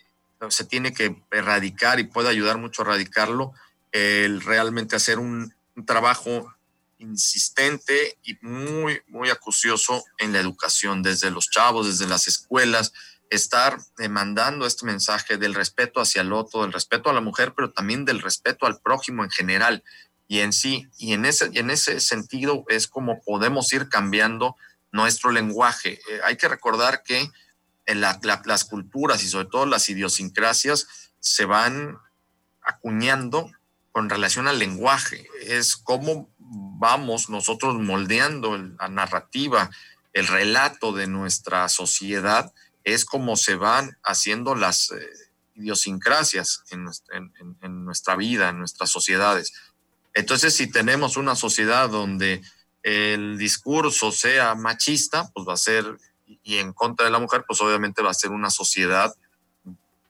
se 0.50 0.66
tiene 0.66 0.94
que 0.94 1.16
erradicar 1.32 2.00
y 2.00 2.06
puede 2.06 2.30
ayudar 2.30 2.58
mucho 2.58 2.82
a 2.82 2.86
erradicarlo, 2.86 3.54
el 3.96 4.42
realmente 4.42 4.98
hacer 4.98 5.20
un, 5.20 5.56
trabajo 5.86 6.54
insistente 7.00 8.18
y 8.24 8.38
muy, 8.42 9.02
muy 9.08 9.30
acucioso 9.30 10.06
en 10.18 10.32
la 10.32 10.40
educación, 10.40 11.04
desde 11.04 11.32
los 11.32 11.50
chavos, 11.50 11.88
desde 11.88 12.08
las 12.08 12.30
escuelas, 12.30 12.94
estar 13.30 13.78
demandando 13.98 14.66
este 14.66 14.86
mensaje 14.86 15.36
del 15.36 15.54
respeto 15.54 16.00
hacia 16.00 16.22
el 16.22 16.32
otro, 16.32 16.62
del 16.62 16.72
respeto 16.72 17.10
a 17.10 17.14
la 17.14 17.20
mujer, 17.20 17.54
pero 17.56 17.72
también 17.72 18.06
del 18.06 18.22
respeto 18.22 18.66
al 18.66 18.80
prójimo 18.80 19.24
en 19.26 19.30
general 19.30 19.84
y 20.30 20.40
en 20.40 20.54
sí. 20.54 20.88
Y 20.98 21.12
en 21.12 21.26
ese, 21.26 21.50
en 21.54 21.70
ese 21.70 22.00
sentido 22.00 22.64
es 22.70 22.88
como 22.88 23.22
podemos 23.22 23.72
ir 23.74 23.90
cambiando 23.90 24.56
nuestro 24.94 25.32
lenguaje. 25.32 26.00
Eh, 26.10 26.20
hay 26.24 26.38
que 26.38 26.48
recordar 26.48 27.04
que 27.04 27.30
en 27.86 28.00
las 28.00 28.64
culturas 28.64 29.24
y 29.24 29.28
sobre 29.28 29.50
todo 29.50 29.66
las 29.66 29.90
idiosincrasias 29.90 30.88
se 31.20 31.44
van 31.44 31.98
acuñando 32.62 33.52
con 33.96 34.10
relación 34.10 34.50
al 34.50 34.60
lenguaje. 34.60 35.26
Es 35.40 35.78
cómo 35.78 36.30
vamos 36.38 37.30
nosotros 37.30 37.76
moldeando 37.76 38.58
la 38.58 38.90
narrativa, 38.90 39.70
el 40.12 40.28
relato 40.28 40.92
de 40.92 41.08
nuestra 41.08 41.70
sociedad, 41.70 42.54
es 42.84 43.06
como 43.06 43.38
se 43.38 43.56
van 43.56 43.98
haciendo 44.04 44.54
las 44.54 44.92
eh, 44.92 44.98
idiosincrasias 45.54 46.66
en 46.72 47.86
nuestra 47.86 48.18
vida, 48.18 48.50
en 48.50 48.60
nuestras 48.60 48.90
sociedades. 48.90 49.54
Entonces, 50.14 50.54
si 50.54 50.70
tenemos 50.70 51.16
una 51.16 51.38
sociedad 51.38 51.88
donde 51.88 52.42
el 52.84 53.38
discurso 53.38 54.12
sea 54.12 54.56
machista, 54.56 55.32
pues 55.34 55.48
va 55.48 55.54
a 55.54 55.58
ser, 55.58 55.86
y 56.44 56.58
en 56.58 56.74
contra 56.74 57.06
de 57.06 57.14
la 57.14 57.20
mujer, 57.20 57.46
pues 57.48 57.62
obviamente 57.62 58.02
va 58.02 58.12
a 58.12 58.14
ser 58.14 58.32
una 58.32 58.50
sociedad 58.50 59.16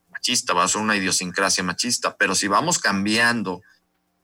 machista, 0.10 0.56
va 0.56 0.63
a 0.63 0.68
ser 0.68 0.82
una 0.82 0.96
idiosincrasia 0.96 1.63
machista. 1.63 2.18
Pero 2.18 2.34
si 2.34 2.48
vamos 2.48 2.80
cambiando 2.80 3.62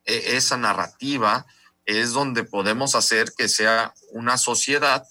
esa 0.06 0.58
narrativa, 0.58 1.46
es 1.86 2.14
donde 2.14 2.44
podemos 2.44 2.96
hacer 2.96 3.34
que 3.38 3.48
sea 3.48 3.94
una 4.12 4.38
sociedad 4.38 5.06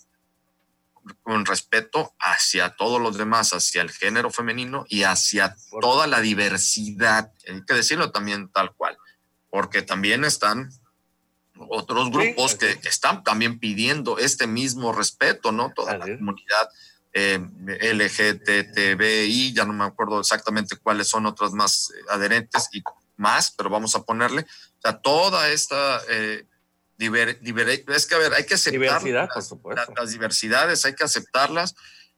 con 1.22 1.46
respeto 1.46 2.14
hacia 2.18 2.76
todos 2.76 3.00
los 3.00 3.16
demás, 3.16 3.52
hacia 3.52 3.82
el 3.82 3.90
género 3.90 4.30
femenino 4.30 4.84
y 4.88 5.02
hacia 5.02 5.56
toda 5.80 6.06
la 6.06 6.20
diversidad. 6.20 7.32
Hay 7.48 7.64
que 7.64 7.74
decirlo 7.74 8.12
también 8.12 8.48
tal 8.50 8.72
cual, 8.74 8.96
porque 9.50 9.82
también 9.82 10.24
están 10.24 10.70
otros 11.68 12.10
grupos 12.10 12.54
que, 12.54 12.78
están 12.84 13.22
también 13.24 13.58
pidiendo 13.58 14.18
este 14.18 14.46
mismo 14.46 14.92
respeto, 14.92 15.52
¿no? 15.52 15.72
Toda 15.74 15.98
la 15.98 16.06
comunidad 16.06 16.68
eh, 17.12 17.40
LGTBI, 17.92 19.52
ya 19.52 19.64
no 19.64 19.72
me 19.72 19.84
acuerdo 19.84 20.20
exactamente 20.20 20.76
cuáles 20.76 21.08
son 21.08 21.26
otras 21.26 21.52
más 21.52 21.90
eh, 21.90 22.00
adherentes 22.10 22.68
y 22.72 22.82
más, 23.20 23.52
pero 23.52 23.70
vamos 23.70 23.94
a 23.94 24.02
ponerle, 24.02 24.42
o 24.42 24.80
sea, 24.82 25.00
toda 25.00 25.48
esta... 25.50 26.00
Eh, 26.08 26.46
es 26.98 28.06
que, 28.06 28.14
a 28.14 28.18
ver, 28.18 28.34
hay 28.34 28.44
que 28.44 28.54
aceptar 28.54 29.02
las, 29.02 29.54
las 29.96 30.10
diversidades, 30.10 30.84
hay 30.84 30.94
que 30.94 31.04
aceptarlas 31.04 31.74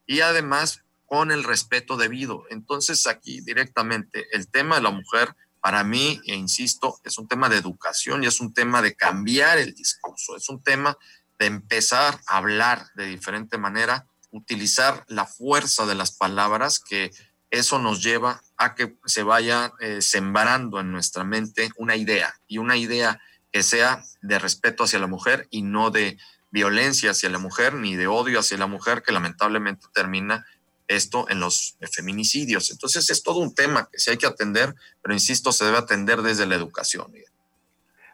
y 0.07 0.23
además 0.23 0.83
con 1.07 1.31
el 1.31 1.45
respeto 1.45 1.97
debido. 1.97 2.47
Entonces, 2.51 3.07
aquí 3.07 3.43
directamente, 3.43 4.27
el 4.33 4.49
tema 4.49 4.77
de 4.77 4.83
la 4.83 4.91
mujer 4.91 5.37
para 5.61 5.85
mí, 5.85 6.21
e 6.27 6.35
insisto, 6.35 6.99
es 7.05 7.19
un 7.19 7.29
tema 7.29 7.49
de 7.49 7.59
educación 7.59 8.25
y 8.25 8.27
es 8.27 8.41
un 8.41 8.53
tema 8.53 8.83
de 8.83 8.97
cambiar 8.97 9.59
el 9.59 9.75
discurso, 9.75 10.37
es 10.37 10.49
un 10.49 10.61
tema 10.61 10.99
de 11.39 11.47
empezar 11.47 12.19
a 12.27 12.39
hablar 12.39 12.87
de 12.97 13.07
diferente 13.07 13.59
manera, 13.59 14.07
utilizar 14.33 15.05
la 15.07 15.25
fuerza 15.25 15.87
de 15.87 15.95
las 15.95 16.11
palabras, 16.11 16.81
que 16.81 17.13
eso 17.53 17.79
nos 17.79 18.03
lleva 18.03 18.41
a 18.57 18.75
que 18.75 18.97
se 19.05 19.23
vaya 19.23 19.75
eh, 19.79 20.01
sembrando 20.01 20.81
en 20.81 20.91
nuestra 20.91 21.23
mente 21.23 21.71
una 21.77 21.97
idea 21.97 22.35
y 22.49 22.57
una 22.57 22.79
idea 22.79 23.21
que 23.53 23.63
sea 23.63 24.03
de 24.23 24.39
respeto 24.39 24.85
hacia 24.85 24.99
la 24.99 25.07
mujer 25.07 25.49
y 25.51 25.61
no 25.61 25.91
de 25.91 26.17
violencia 26.51 27.11
hacia 27.11 27.29
la 27.29 27.39
mujer 27.39 27.75
ni 27.75 27.95
de 27.95 28.07
odio 28.07 28.39
hacia 28.39 28.57
la 28.57 28.67
mujer 28.67 29.03
que 29.03 29.13
lamentablemente 29.13 29.87
termina 29.93 30.47
esto 30.89 31.29
en 31.29 31.41
los 31.41 31.77
feminicidios. 31.93 32.71
Entonces 32.71 33.11
es 33.11 33.23
todo 33.23 33.41
un 33.41 33.55
tema 33.55 33.89
que 33.93 33.99
sí 33.99 34.11
hay 34.11 34.17
que 34.17 34.27
atender, 34.27 34.75
pero 35.03 35.13
insisto, 35.13 35.53
se 35.53 35.67
debe 35.67 35.77
atender 35.77 36.23
desde 36.23 36.47
la 36.47 36.55
educación. 36.55 37.13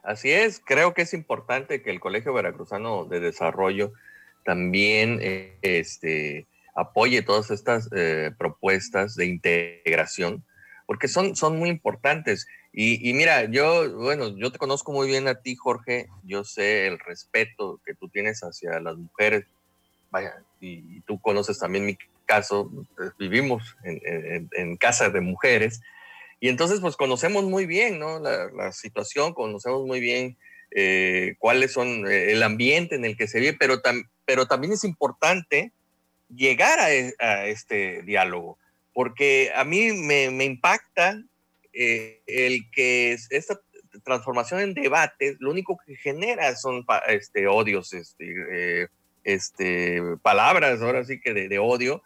Así 0.02 0.32
es, 0.32 0.60
creo 0.64 0.94
que 0.94 1.02
es 1.02 1.14
importante 1.14 1.80
que 1.82 1.90
el 1.90 2.00
Colegio 2.00 2.32
Veracruzano 2.32 3.04
de 3.04 3.20
Desarrollo 3.20 3.92
también 4.44 5.20
eh, 5.22 5.58
este, 5.62 6.48
apoye 6.74 7.22
todas 7.22 7.50
estas 7.50 7.88
eh, 7.94 8.30
propuestas 8.38 9.14
de 9.14 9.26
integración, 9.26 10.44
porque 10.86 11.08
son, 11.08 11.36
son 11.36 11.58
muy 11.58 11.68
importantes. 11.70 12.46
Y, 12.72 13.12
mira, 13.14 13.44
yo, 13.46 13.92
bueno, 13.96 14.36
yo 14.36 14.52
te 14.52 14.58
conozco 14.58 14.92
muy 14.92 15.08
bien 15.08 15.26
a 15.26 15.40
ti, 15.40 15.56
Jorge, 15.56 16.08
yo 16.22 16.44
sé 16.44 16.86
el 16.86 17.00
respeto 17.00 17.80
que 17.84 17.94
tú 17.94 18.08
tienes 18.08 18.40
hacia 18.42 18.78
las 18.78 18.96
mujeres, 18.96 19.46
vaya, 20.10 20.44
y, 20.60 20.98
y 20.98 21.00
tú 21.00 21.20
conoces 21.20 21.58
también 21.58 21.86
mi 21.86 21.98
caso, 22.28 22.70
pues, 22.94 23.12
vivimos 23.18 23.76
en, 23.82 24.48
en, 24.52 24.76
casas 24.76 25.12
de 25.12 25.20
mujeres, 25.20 25.80
y 26.40 26.48
entonces 26.48 26.78
pues 26.78 26.94
conocemos 26.94 27.44
muy 27.44 27.66
bien 27.66 27.98
¿no? 27.98 28.20
la, 28.20 28.70
situación, 28.70 29.32
conocemos 29.32 29.84
muy 29.86 29.98
bien 29.98 30.36
eh, 30.70 31.34
cuáles 31.38 31.72
son 31.72 32.06
eh, 32.06 32.32
el 32.32 32.42
ambiente 32.42 32.94
en 32.94 33.04
el 33.04 33.16
que 33.16 33.26
se 33.26 33.40
vive, 33.40 33.56
pero, 33.58 33.80
pero 34.24 34.46
también 34.46 34.74
es 34.74 34.84
importante 34.84 35.72
llegar 36.28 36.78
a, 36.78 36.92
e, 36.92 37.14
este 37.50 38.02
diálogo, 38.02 38.58
porque 38.92 39.50
a 39.54 39.64
mí 39.64 39.92
me, 39.92 40.30
me 40.30 40.44
impacta 40.44 41.22
eh, 41.72 42.22
el 42.26 42.70
que 42.70 43.12
esta 43.12 43.60
transformación 44.04 44.60
en 44.60 44.74
debate, 44.74 45.36
lo 45.38 45.50
único 45.50 45.78
que 45.86 45.96
genera 45.96 46.54
son 46.56 46.84
este, 47.08 47.46
odios, 47.46 47.92
este, 47.92 48.88
este, 49.24 50.02
palabras, 50.22 50.80
ahora 50.80 51.04
sí 51.04 51.20
que 51.20 51.34
de, 51.34 51.48
de 51.48 51.58
odio, 51.58 52.02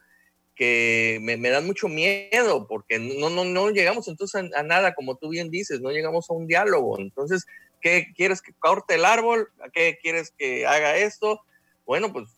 que 0.55 1.19
me, 1.23 1.37
dan 1.49 1.67
mucho 1.67 1.88
miedo 1.88 2.67
porque 2.69 2.99
no, 2.99 3.31
no, 3.31 3.45
no 3.45 3.71
llegamos 3.71 4.07
entonces 4.09 4.52
a, 4.55 4.62
nada, 4.62 4.95
como 4.95 5.17
tú 5.17 5.31
bien 5.31 5.50
dices, 5.50 5.81
no 5.81 5.91
llegamos 5.91 6.29
a 6.29 6.35
un 6.35 6.47
diálogo. 6.47 6.99
Entonces, 6.99 7.47
¿qué 7.81 8.12
quieres 8.14 8.43
que 8.43 8.52
corte 8.52 8.97
el 8.97 9.05
árbol? 9.05 9.49
¿Qué 9.73 9.99
quieres 10.02 10.33
que 10.37 10.67
haga 10.67 10.97
esto? 10.97 11.41
Bueno, 11.87 12.12
pues 12.12 12.29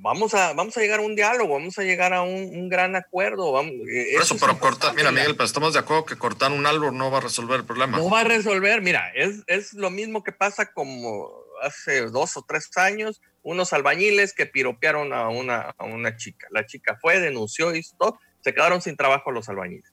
vamos 0.00 0.34
a, 0.34 0.52
vamos 0.52 0.76
a 0.76 0.80
llegar 0.80 1.00
a 1.00 1.02
un 1.02 1.14
diálogo, 1.14 1.54
vamos 1.54 1.78
a 1.78 1.82
llegar 1.82 2.12
a 2.14 2.22
un, 2.22 2.68
gran 2.68 2.96
acuerdo. 2.96 3.52
Vamos, 3.52 3.72
eh, 3.72 4.12
Por 4.14 4.22
eso, 4.22 4.36
pero 4.38 4.58
cortar, 4.58 4.94
mira, 4.94 5.10
Miguel, 5.10 5.34
pero 5.34 5.44
estamos 5.44 5.72
de 5.72 5.80
acuerdo 5.80 6.04
que 6.04 6.16
cortar 6.16 6.52
un 6.52 6.66
árbol 6.66 6.96
no 6.96 7.10
va 7.10 7.18
a 7.18 7.22
resolver 7.22 7.60
el 7.60 7.66
problema. 7.66 7.98
No 7.98 8.10
va 8.10 8.20
a 8.20 8.24
resolver, 8.24 8.80
mira, 8.80 9.10
es, 9.14 9.42
es 9.46 9.74
lo 9.74 9.90
mismo 9.90 10.22
que 10.22 10.32
pasa 10.32 10.72
como 10.72 11.30
hace 11.62 12.02
dos 12.02 12.36
o 12.36 12.44
tres 12.46 12.70
años 12.76 13.20
unos 13.42 13.72
albañiles 13.72 14.34
que 14.34 14.46
piropearon 14.46 15.12
a 15.12 15.28
una, 15.28 15.74
a 15.76 15.84
una 15.84 16.16
chica. 16.16 16.46
La 16.50 16.66
chica 16.66 16.98
fue, 17.00 17.20
denunció 17.20 17.74
y 17.74 17.82
todo, 17.98 18.18
se 18.40 18.54
quedaron 18.54 18.82
sin 18.82 18.96
trabajo 18.96 19.30
los 19.30 19.48
albañiles. 19.48 19.90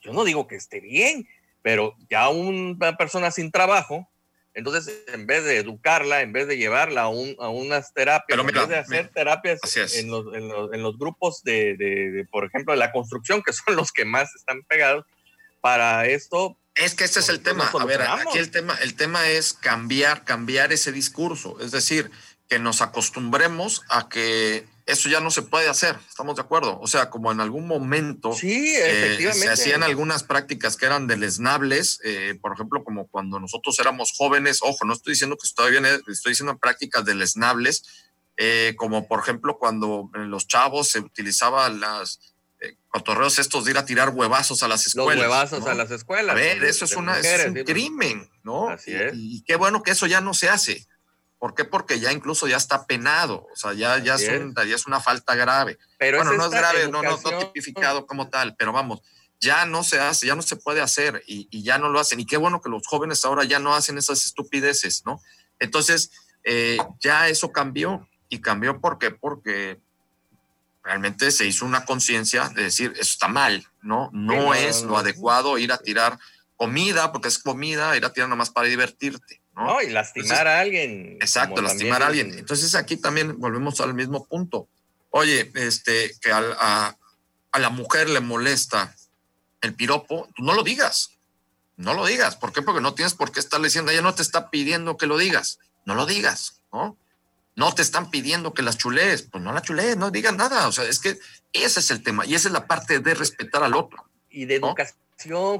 Yo 0.00 0.12
no 0.12 0.24
digo 0.24 0.46
que 0.46 0.56
esté 0.56 0.80
bien, 0.80 1.26
pero 1.62 1.96
ya 2.08 2.28
una 2.28 2.96
persona 2.96 3.30
sin 3.30 3.50
trabajo, 3.50 4.08
entonces 4.56 5.04
en 5.12 5.26
vez 5.26 5.44
de 5.44 5.58
educarla, 5.58 6.22
en 6.22 6.32
vez 6.32 6.48
de 6.48 6.56
llevarla 6.56 7.02
a, 7.02 7.08
un, 7.08 7.36
a 7.38 7.48
unas 7.48 7.92
terapias, 7.92 8.38
en 8.38 8.46
vez 8.46 8.68
de 8.68 8.76
hacer 8.76 9.08
terapias 9.14 9.60
en 9.76 10.10
los, 10.10 10.34
en, 10.34 10.48
los, 10.48 10.72
en 10.72 10.82
los, 10.82 10.98
grupos 10.98 11.42
de, 11.44 11.76
de, 11.76 12.26
por 12.30 12.46
ejemplo, 12.46 12.72
de 12.72 12.78
la 12.78 12.90
construcción, 12.90 13.42
que 13.42 13.52
son 13.52 13.76
los 13.76 13.92
que 13.92 14.04
más 14.04 14.34
están 14.34 14.62
pegados, 14.62 15.04
para 15.60 16.06
esto 16.06 16.56
es 16.74 16.94
que 16.94 17.04
este 17.04 17.20
es 17.20 17.28
el 17.30 17.40
tema. 17.40 17.68
A 17.68 17.84
ver, 17.86 18.02
aquí 18.02 18.38
el 18.38 18.50
tema, 18.50 18.76
el 18.82 18.94
tema 18.94 19.28
es 19.28 19.54
cambiar, 19.54 20.24
cambiar 20.24 20.72
ese 20.72 20.92
discurso. 20.92 21.56
Es 21.60 21.70
decir, 21.70 22.10
que 22.48 22.58
nos 22.58 22.82
acostumbremos 22.82 23.82
a 23.88 24.08
que 24.08 24.66
eso 24.86 25.08
ya 25.08 25.20
no 25.20 25.32
se 25.32 25.42
puede 25.42 25.68
hacer, 25.68 25.98
¿estamos 26.08 26.36
de 26.36 26.42
acuerdo? 26.42 26.78
O 26.80 26.86
sea, 26.86 27.10
como 27.10 27.32
en 27.32 27.40
algún 27.40 27.66
momento 27.66 28.32
sí, 28.32 28.72
eh, 28.76 29.32
se 29.32 29.48
hacían 29.48 29.82
algunas 29.82 30.22
prácticas 30.22 30.76
que 30.76 30.86
eran 30.86 31.08
deleznables, 31.08 31.98
eh, 32.04 32.38
por 32.40 32.52
ejemplo, 32.52 32.84
como 32.84 33.08
cuando 33.08 33.40
nosotros 33.40 33.76
éramos 33.80 34.12
jóvenes, 34.16 34.60
ojo, 34.62 34.84
no 34.84 34.92
estoy 34.92 35.14
diciendo 35.14 35.36
que 35.36 35.48
estoy 35.48 35.72
bien, 35.72 35.86
estoy 35.86 36.32
diciendo 36.32 36.56
prácticas 36.58 37.04
deleznables, 37.04 37.82
eh, 38.36 38.74
como 38.76 39.08
por 39.08 39.18
ejemplo 39.18 39.58
cuando 39.58 40.08
en 40.14 40.30
los 40.30 40.46
chavos 40.46 40.88
se 40.88 41.00
utilizaban 41.00 41.80
las 41.80 42.20
cotorreos 42.88 43.38
estos 43.38 43.64
de 43.64 43.72
ir 43.72 43.78
a 43.78 43.84
tirar 43.84 44.10
huevazos 44.10 44.62
a 44.62 44.68
las 44.68 44.86
escuelas. 44.86 45.16
Los 45.16 45.24
huevazos 45.24 45.66
a 45.66 45.74
las 45.74 45.90
escuelas. 45.90 46.34
A 46.34 46.38
ver, 46.38 46.62
eso 46.64 46.84
es, 46.84 46.94
una, 46.94 47.18
es 47.18 47.46
un 47.46 47.54
crimen, 47.64 48.30
¿no? 48.44 48.68
Así 48.68 48.94
es. 48.94 49.12
y 49.14 49.42
qué 49.42 49.56
bueno 49.56 49.82
que 49.82 49.90
eso 49.90 50.06
ya 50.06 50.20
no 50.20 50.32
se 50.32 50.48
hace. 50.48 50.86
¿Por 51.46 51.54
qué? 51.54 51.64
Porque 51.64 52.00
ya 52.00 52.10
incluso 52.10 52.48
ya 52.48 52.56
está 52.56 52.86
penado, 52.88 53.46
o 53.52 53.54
sea, 53.54 53.72
ya, 53.72 53.98
ya, 53.98 54.16
es, 54.16 54.22
ya 54.26 54.74
es 54.74 54.86
una 54.88 54.98
falta 54.98 55.36
grave. 55.36 55.78
Pero 55.96 56.16
bueno, 56.16 56.32
no 56.32 56.46
es 56.46 56.50
grave, 56.50 56.88
no, 56.88 57.04
no, 57.04 57.18
tipificado 57.38 58.04
como 58.04 58.28
tal, 58.28 58.56
pero 58.56 58.72
vamos, 58.72 59.00
ya 59.38 59.64
no 59.64 59.84
se 59.84 60.00
hace, 60.00 60.26
ya 60.26 60.34
no 60.34 60.42
se 60.42 60.56
puede 60.56 60.80
hacer 60.80 61.22
y, 61.24 61.46
y, 61.52 61.62
ya 61.62 61.78
no 61.78 61.88
lo 61.88 62.00
hacen. 62.00 62.18
Y 62.18 62.26
qué 62.26 62.36
bueno 62.36 62.60
que 62.60 62.68
los 62.68 62.84
jóvenes 62.84 63.24
ahora 63.24 63.44
ya 63.44 63.60
no 63.60 63.76
hacen 63.76 63.96
esas 63.96 64.26
estupideces, 64.26 65.04
¿no? 65.06 65.20
Entonces, 65.60 66.10
eh, 66.42 66.78
ya 66.98 67.28
eso 67.28 67.52
cambió 67.52 68.08
y 68.28 68.40
cambió 68.40 68.80
porque, 68.80 69.12
porque 69.12 69.78
realmente 70.82 71.30
se 71.30 71.46
hizo 71.46 71.64
una 71.64 71.84
conciencia 71.84 72.48
de 72.48 72.64
decir, 72.64 72.90
eso 72.94 73.12
está 73.12 73.28
mal, 73.28 73.68
¿no? 73.82 74.10
No, 74.12 74.52
es 74.52 74.82
lo 74.82 74.98
adecuado 74.98 75.58
ir 75.58 75.70
a 75.70 75.78
tirar 75.78 76.18
comida, 76.56 77.12
porque 77.12 77.28
es 77.28 77.38
comida, 77.38 77.96
ir 77.96 78.04
a 78.04 78.12
tirar 78.12 78.28
nomás 78.28 78.50
para 78.50 78.66
divertirte. 78.66 79.40
No, 79.56 79.80
y 79.80 79.88
lastimar 79.88 80.46
a 80.46 80.60
alguien. 80.60 81.16
Exacto, 81.20 81.62
lastimar 81.62 82.02
a 82.02 82.08
alguien. 82.08 82.38
Entonces 82.38 82.74
aquí 82.74 82.98
también 82.98 83.40
volvemos 83.40 83.80
al 83.80 83.94
mismo 83.94 84.26
punto. 84.26 84.68
Oye, 85.08 85.50
este, 85.54 86.12
que 86.20 86.30
a, 86.30 86.94
a, 87.52 87.58
la 87.58 87.70
mujer 87.70 88.10
le 88.10 88.20
molesta 88.20 88.94
el 89.62 89.74
piropo, 89.74 90.28
tú 90.36 90.42
no 90.42 90.52
lo 90.52 90.62
digas. 90.62 91.12
No 91.76 91.94
lo 91.94 92.04
digas. 92.04 92.36
¿Por 92.36 92.52
qué? 92.52 92.60
Porque 92.60 92.82
no 92.82 92.92
tienes 92.92 93.14
por 93.14 93.32
qué 93.32 93.40
estarle 93.40 93.68
diciendo, 93.68 93.90
ella 93.90 94.02
no 94.02 94.14
te 94.14 94.20
está 94.20 94.50
pidiendo 94.50 94.98
que 94.98 95.06
lo 95.06 95.16
digas. 95.16 95.58
No 95.86 95.94
lo 95.94 96.04
digas, 96.04 96.60
¿no? 96.70 96.98
No 97.54 97.74
te 97.74 97.80
están 97.80 98.10
pidiendo 98.10 98.52
que 98.52 98.60
las 98.60 98.76
chulees. 98.76 99.22
Pues 99.22 99.42
no 99.42 99.54
la 99.54 99.62
chulees, 99.62 99.96
no 99.96 100.10
digas 100.10 100.34
nada. 100.34 100.68
O 100.68 100.72
sea, 100.72 100.84
es 100.84 100.98
que 100.98 101.18
ese 101.54 101.80
es 101.80 101.90
el 101.90 102.02
tema 102.02 102.26
y 102.26 102.34
esa 102.34 102.48
es 102.48 102.52
la 102.52 102.66
parte 102.66 102.98
de 102.98 103.14
respetar 103.14 103.62
al 103.62 103.74
otro. 103.74 104.06
Y 104.28 104.44
de 104.44 104.56
educación 104.56 105.05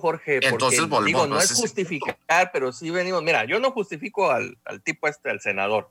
Jorge. 0.01 0.41
Entonces 0.43 0.81
Digo, 1.05 1.27
no 1.27 1.39
es 1.39 1.53
justificar, 1.53 2.51
pero 2.53 2.73
sí 2.73 2.91
venimos. 2.91 3.23
Mira, 3.23 3.45
yo 3.45 3.59
no 3.61 3.71
justifico 3.71 4.31
al, 4.31 4.57
tipo 4.85 5.09
este, 5.09 5.31
al 5.31 5.41
senador, 5.41 5.91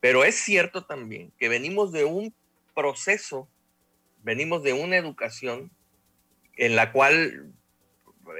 pero 0.00 0.24
es 0.24 0.36
cierto 0.36 0.84
también 0.84 1.32
que 1.38 1.48
venimos 1.48 1.92
de 1.92 2.04
un 2.04 2.34
proceso, 2.74 3.48
venimos 4.22 4.62
de 4.62 4.72
una 4.72 4.96
educación 4.96 5.70
en 6.56 6.76
la 6.76 6.92
cual 6.92 7.52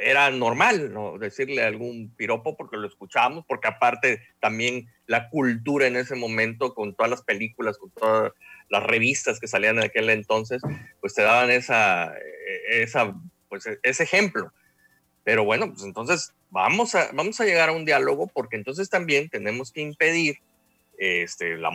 era 0.01 0.31
normal 0.31 0.93
¿no? 0.93 1.19
decirle 1.19 1.63
algún 1.63 2.11
piropo 2.17 2.57
porque 2.57 2.77
lo 2.77 2.87
escuchábamos, 2.87 3.45
porque 3.47 3.69
aparte 3.69 4.23
también 4.41 4.89
la 5.07 5.29
cultura 5.29 5.87
en 5.87 5.97
ese 5.97 6.15
momento, 6.15 6.75
con 6.75 6.95
todas 6.95 7.11
las 7.11 7.23
películas, 7.23 7.79
con 7.79 7.91
todas 7.91 8.33
las 8.69 8.83
revistas 8.85 9.41
que 9.41 9.49
salían 9.49 9.79
en 9.79 9.85
aquel 9.85 10.09
entonces, 10.11 10.63
pues 11.01 11.15
te 11.15 11.23
daban 11.23 11.51
esa, 11.51 12.15
esa 12.71 13.15
pues 13.53 13.67
e, 13.67 13.79
ese 13.83 14.05
ejemplo. 14.05 14.51
Pero 15.25 15.45
bueno, 15.45 15.69
pues 15.71 15.83
entonces 15.83 16.33
vamos 16.49 16.95
a, 16.95 17.11
vamos 17.13 17.39
a 17.39 17.45
llegar 17.45 17.69
a 17.69 17.73
un 17.73 17.85
diálogo 17.85 18.29
porque 18.29 18.57
entonces 18.57 18.89
también 18.89 19.29
tenemos 19.29 19.71
que 19.71 19.83
impedir 19.83 20.39
este, 20.97 21.59
la 21.59 21.71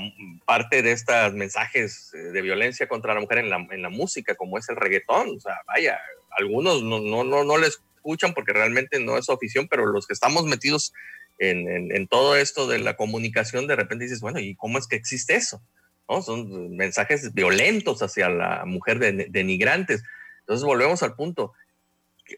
parte 0.48 0.82
de 0.82 0.92
estos 0.92 1.34
mensajes 1.34 2.12
eh, 2.16 2.18
de 2.18 2.42
violencia 2.42 2.88
contra 2.88 3.14
la 3.14 3.20
mujer 3.20 3.38
en 3.38 3.52
la, 3.52 3.68
en 3.70 3.84
la 3.84 3.90
música, 3.90 4.34
como 4.34 4.58
es 4.58 4.68
el 4.70 4.76
reggaetón. 4.76 5.38
O 5.38 5.40
sea, 5.40 5.54
vaya, 5.68 6.00
algunos 6.32 6.82
no, 6.82 7.00
no, 7.00 7.24
no, 7.24 7.44
no 7.44 7.58
le 7.60 7.68
escuchan 7.68 8.34
porque 8.34 8.54
realmente 8.54 9.00
no 9.00 9.16
es 9.16 9.26
su 9.26 9.32
afición, 9.32 9.68
pero 9.68 9.86
los 9.86 10.08
que 10.08 10.14
estamos 10.14 10.46
metidos 10.46 10.94
en, 11.38 11.70
en, 11.70 11.96
en, 11.96 12.08
todo 12.08 12.36
esto 12.36 12.68
de 12.68 12.80
la 12.80 12.96
comunicación, 12.96 13.68
de 13.68 13.76
repente 13.76 14.06
dices, 14.06 14.22
bueno, 14.22 14.40
¿y 14.40 14.56
cómo 14.56 14.80
es 14.80 14.88
que 14.88 14.96
existe 14.96 15.36
eso? 15.36 15.62
¿No? 16.10 16.24
Son 16.24 16.76
mensajes 16.76 17.36
violentos 17.36 18.02
hacia 18.02 18.30
la 18.30 18.66
mujer 18.66 18.98
denigrantes. 19.30 20.02
Entonces 20.40 20.66
volvemos 20.66 21.04
al 21.04 21.14
punto 21.14 21.54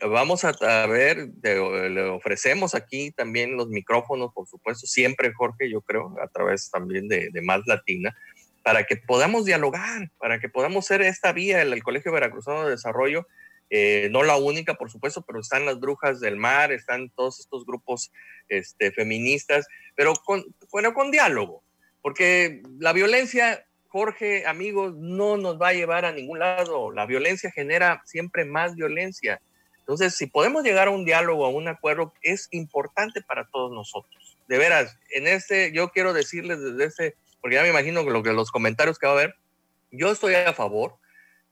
vamos 0.09 0.43
a, 0.43 0.87
ver, 0.87 1.29
le 1.41 2.03
ofrecemos 2.03 2.75
aquí 2.75 3.11
también 3.11 3.57
los 3.57 3.69
micrófonos, 3.69 4.31
por 4.33 4.47
supuesto, 4.47 4.87
siempre, 4.87 5.33
Jorge, 5.33 5.69
yo 5.69 5.81
creo, 5.81 6.15
a 6.21 6.27
través 6.27 6.69
también 6.69 7.07
de, 7.07 7.31
Más 7.41 7.61
Latina, 7.65 8.15
para 8.63 8.83
que 8.83 8.97
podamos 8.97 9.45
dialogar, 9.45 10.11
para 10.17 10.39
que 10.39 10.49
podamos 10.49 10.85
ser 10.85 11.01
esta 11.01 11.31
vía, 11.31 11.61
el, 11.61 11.83
Colegio 11.83 12.11
Veracruzano 12.11 12.65
de 12.65 12.71
Desarrollo, 12.71 13.27
eh, 13.69 14.09
no 14.11 14.23
la 14.23 14.37
única, 14.37 14.73
por 14.73 14.89
supuesto, 14.89 15.23
pero 15.25 15.39
están 15.39 15.65
las 15.65 15.79
brujas 15.79 16.19
del 16.19 16.37
mar, 16.37 16.71
están 16.71 17.09
todos 17.11 17.39
estos 17.39 17.65
grupos 17.65 18.11
este, 18.47 18.91
feministas, 18.91 19.67
pero 19.95 20.13
con, 20.13 20.43
bueno, 20.71 20.93
con 20.93 21.11
diálogo, 21.11 21.63
porque 22.01 22.63
la 22.79 22.93
violencia 22.93 23.65
Jorge, 23.89 24.45
amigos, 24.45 24.93
no 24.95 25.37
nos 25.37 25.59
va 25.59 25.69
a 25.69 25.73
llevar 25.73 26.05
a 26.05 26.11
ningún 26.11 26.37
lado. 26.37 26.91
La 26.91 27.07
violencia 27.07 27.51
genera 27.51 28.03
siempre 28.05 28.45
más 28.45 28.75
violencia. 28.75 29.41
Entonces, 29.89 30.15
si 30.15 30.27
podemos 30.27 30.63
llegar 30.63 30.87
a 30.87 30.91
un 30.91 31.03
diálogo, 31.03 31.47
a 31.47 31.49
un 31.49 31.67
acuerdo, 31.67 32.13
es 32.21 32.47
importante 32.51 33.23
para 33.23 33.47
todos 33.47 33.71
nosotros. 33.71 34.37
De 34.47 34.59
veras, 34.59 34.95
en 35.09 35.25
este, 35.25 35.71
yo 35.71 35.89
quiero 35.89 36.13
decirles 36.13 36.61
desde 36.61 36.85
ese, 36.85 37.15
porque 37.41 37.55
ya 37.55 37.63
me 37.63 37.69
imagino 37.69 38.05
que, 38.05 38.11
lo 38.11 38.21
que 38.21 38.31
los 38.31 38.51
comentarios 38.51 38.99
que 38.99 39.07
va 39.07 39.13
a 39.13 39.15
haber, 39.15 39.35
yo 39.89 40.11
estoy 40.11 40.35
a 40.35 40.53
favor. 40.53 40.97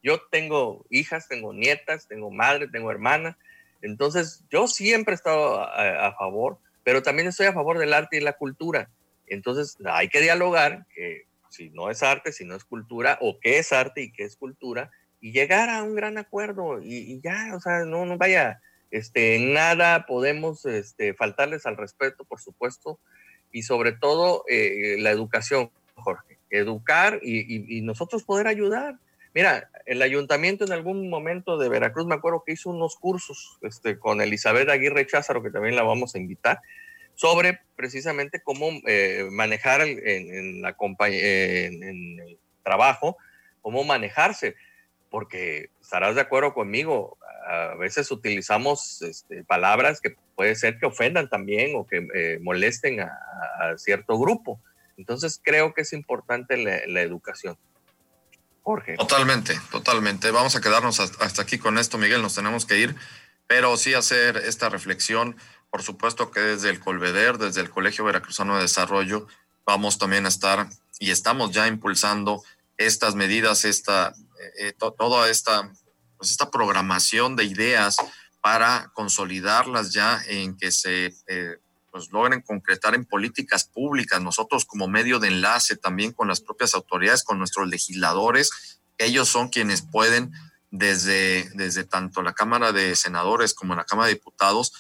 Yo 0.04 0.22
tengo 0.30 0.86
hijas, 0.92 1.28
tengo 1.28 1.52
nietas, 1.52 2.08
tengo 2.08 2.30
madre, 2.30 2.68
tengo 2.68 2.92
hermana. 2.92 3.40
Entonces, 3.82 4.44
yo 4.52 4.68
siempre 4.68 5.14
he 5.14 5.16
estado 5.16 5.60
a, 5.60 6.14
favor, 6.14 6.60
pero 6.84 7.02
también 7.02 7.28
estoy 7.28 7.48
a 7.48 7.54
favor 7.54 7.80
del 7.80 7.92
arte 7.92 8.18
y 8.18 8.20
la 8.20 8.34
cultura. 8.34 8.92
Entonces, 9.26 9.78
hay 9.84 10.10
que 10.10 10.22
dialogar 10.22 10.86
que 10.94 11.26
si 11.50 11.72
no 11.72 11.90
es 11.90 12.04
arte, 12.04 12.32
si 12.32 12.46
no 12.46 12.54
es 12.54 12.66
cultura, 12.66 13.18
o 13.20 13.40
qué 13.40 13.58
es 13.58 13.74
arte 13.74 14.04
y 14.04 14.12
qué 14.12 14.26
es 14.26 14.36
cultura, 14.36 14.92
y 15.20 15.32
llegar 15.32 15.70
a 15.70 15.84
un 15.84 15.96
gran 15.96 16.18
acuerdo 16.18 16.80
y, 16.82 17.20
ya, 17.22 17.56
o 17.56 17.60
sea, 17.60 17.86
no, 17.86 18.06
no 18.06 18.18
vaya, 18.18 18.62
este, 18.92 19.40
nada 19.40 20.06
podemos 20.06 20.66
este, 20.66 21.14
faltarles 21.14 21.66
al 21.66 21.78
respeto, 21.78 22.24
por 22.26 22.40
supuesto, 22.40 23.00
y 23.52 23.64
sobre 23.64 23.94
todo 23.94 24.44
eh, 24.48 24.98
la 25.00 25.12
educación, 25.12 25.72
Jorge, 25.96 26.38
educar 26.50 27.20
y, 27.22 27.78
y, 27.78 27.82
nosotros 27.82 28.24
poder 28.24 28.48
ayudar. 28.48 29.00
Mira, 29.34 29.70
el 29.86 30.02
ayuntamiento 30.02 30.66
en 30.66 30.72
algún 30.72 31.10
momento 31.10 31.58
de 31.58 31.70
Veracruz, 31.70 32.06
me 32.06 32.16
acuerdo 32.16 32.44
que 32.46 32.54
hizo 32.54 32.70
unos 32.70 32.96
cursos 32.96 33.58
este, 33.62 34.00
con 34.00 34.22
Elizabeth 34.22 34.70
Aguirre 34.70 35.08
Cházaro, 35.08 35.44
que 35.44 35.50
también 35.50 35.76
la 35.76 35.84
vamos 35.84 36.16
a 36.16 36.20
invitar, 36.20 36.62
sobre 37.16 37.60
precisamente 37.76 38.42
cómo 38.44 38.70
eh, 38.86 39.28
manejar 39.32 39.82
en, 39.82 40.62
la 40.62 40.76
en, 40.80 41.84
en 41.84 42.20
el 42.20 42.40
trabajo, 42.64 43.18
cómo 43.62 43.84
manejarse 43.84 44.56
porque 45.10 45.70
estarás 45.82 46.16
de 46.16 46.22
acuerdo 46.22 46.54
conmigo, 46.54 47.18
a 47.48 47.76
veces 47.76 48.12
utilizamos 48.12 49.02
este, 49.02 49.44
palabras 49.44 50.02
que 50.02 50.18
puede 50.36 50.56
ser 50.56 50.78
que 50.80 50.86
ofendan 50.86 51.30
también 51.30 51.76
o 51.76 51.88
que 51.88 52.08
eh, 52.14 52.40
molesten 52.42 53.00
a, 53.00 53.10
cierto 53.78 54.20
grupo. 54.20 54.60
Entonces 54.98 55.40
creo 55.42 55.74
que 55.74 55.82
es 55.82 55.94
importante 55.94 56.58
la, 56.58 57.02
educación. 57.02 57.58
Jorge. 58.64 58.98
Totalmente, 58.98 59.58
totalmente. 59.72 60.30
Vamos 60.32 60.56
a 60.56 60.62
quedarnos 60.62 61.00
hasta 61.00 61.42
aquí 61.42 61.58
con 61.58 61.78
esto, 61.78 61.98
Miguel, 61.98 62.22
nos 62.22 62.36
tenemos 62.36 62.66
que 62.66 62.78
ir, 62.80 62.96
pero 63.48 63.78
sí 63.78 63.94
hacer 63.94 64.38
esta 64.38 64.68
reflexión. 64.70 65.38
Por 65.70 65.84
supuesto 65.84 66.32
que 66.32 66.42
desde 66.42 66.70
el 66.70 66.80
Colveder, 66.80 67.38
desde 67.38 67.62
el 67.62 67.70
Colegio 67.70 68.04
Veracruzano 68.04 68.56
de 68.56 68.64
Desarrollo, 68.64 69.28
vamos 69.66 69.98
también 69.98 70.26
a 70.26 70.30
estar 70.30 70.68
y 71.00 71.12
estamos 71.12 71.52
ya 71.52 71.68
impulsando 71.68 72.44
estas 72.78 73.16
medidas, 73.16 73.66
esta 73.66 74.14
eh, 74.60 74.74
toda 74.74 75.30
esta, 75.30 75.72
pues 76.18 76.32
esta 76.32 76.50
programación 76.50 77.36
de 77.36 77.46
ideas 77.46 77.98
para 78.42 78.92
consolidarlas 78.94 79.92
ya 79.92 80.22
en 80.28 80.58
que 80.58 80.72
se 80.72 81.14
eh, 81.28 81.58
pues 81.92 82.12
logren 82.12 82.42
concretar 82.42 82.96
en 82.96 83.06
políticas 83.06 83.66
públicas. 83.66 84.22
Nosotros 84.22 84.66
como 84.66 84.88
medio 84.88 85.20
de 85.20 85.30
enlace 85.30 85.76
también 85.76 86.12
con 86.12 86.28
las 86.28 86.42
propias 86.42 86.74
autoridades, 86.76 87.24
con 87.24 87.40
nuestros 87.40 87.68
legisladores, 87.68 88.80
ellos 88.98 89.30
son 89.30 89.50
quienes 89.50 89.82
pueden 89.82 90.32
desde, 90.72 91.50
desde 91.54 91.84
tanto 91.84 92.22
la 92.22 92.34
Cámara 92.34 92.72
de 92.72 92.96
Senadores 92.96 93.54
como 93.54 93.76
la 93.76 93.86
Cámara 93.86 94.08
de 94.08 94.16
Diputados 94.16 94.74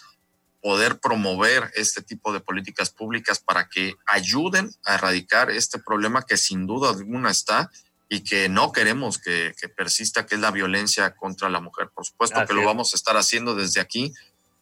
poder 0.61 0.99
promover 0.99 1.71
este 1.75 2.01
tipo 2.01 2.33
de 2.33 2.39
políticas 2.39 2.89
públicas 2.89 3.39
para 3.39 3.69
que 3.69 3.95
ayuden 4.05 4.71
a 4.85 4.95
erradicar 4.95 5.49
este 5.49 5.79
problema 5.79 6.23
que 6.23 6.35
sin 6.35 6.65
duda 6.65 6.89
alguna 6.89 7.31
está 7.31 7.71
y 8.09 8.23
que 8.23 8.49
no 8.49 8.71
queremos 8.71 9.17
que, 9.17 9.53
persista, 9.75 10.25
que 10.25 10.35
es 10.35 10.41
la 10.41 10.51
violencia 10.51 11.15
contra 11.15 11.49
la 11.49 11.59
mujer. 11.59 11.89
Por 11.93 12.05
supuesto 12.05 12.45
que 12.45 12.53
lo 12.53 12.63
vamos 12.63 12.93
a 12.93 12.95
estar 12.95 13.17
haciendo 13.17 13.55
desde 13.55 13.81
aquí, 13.81 14.13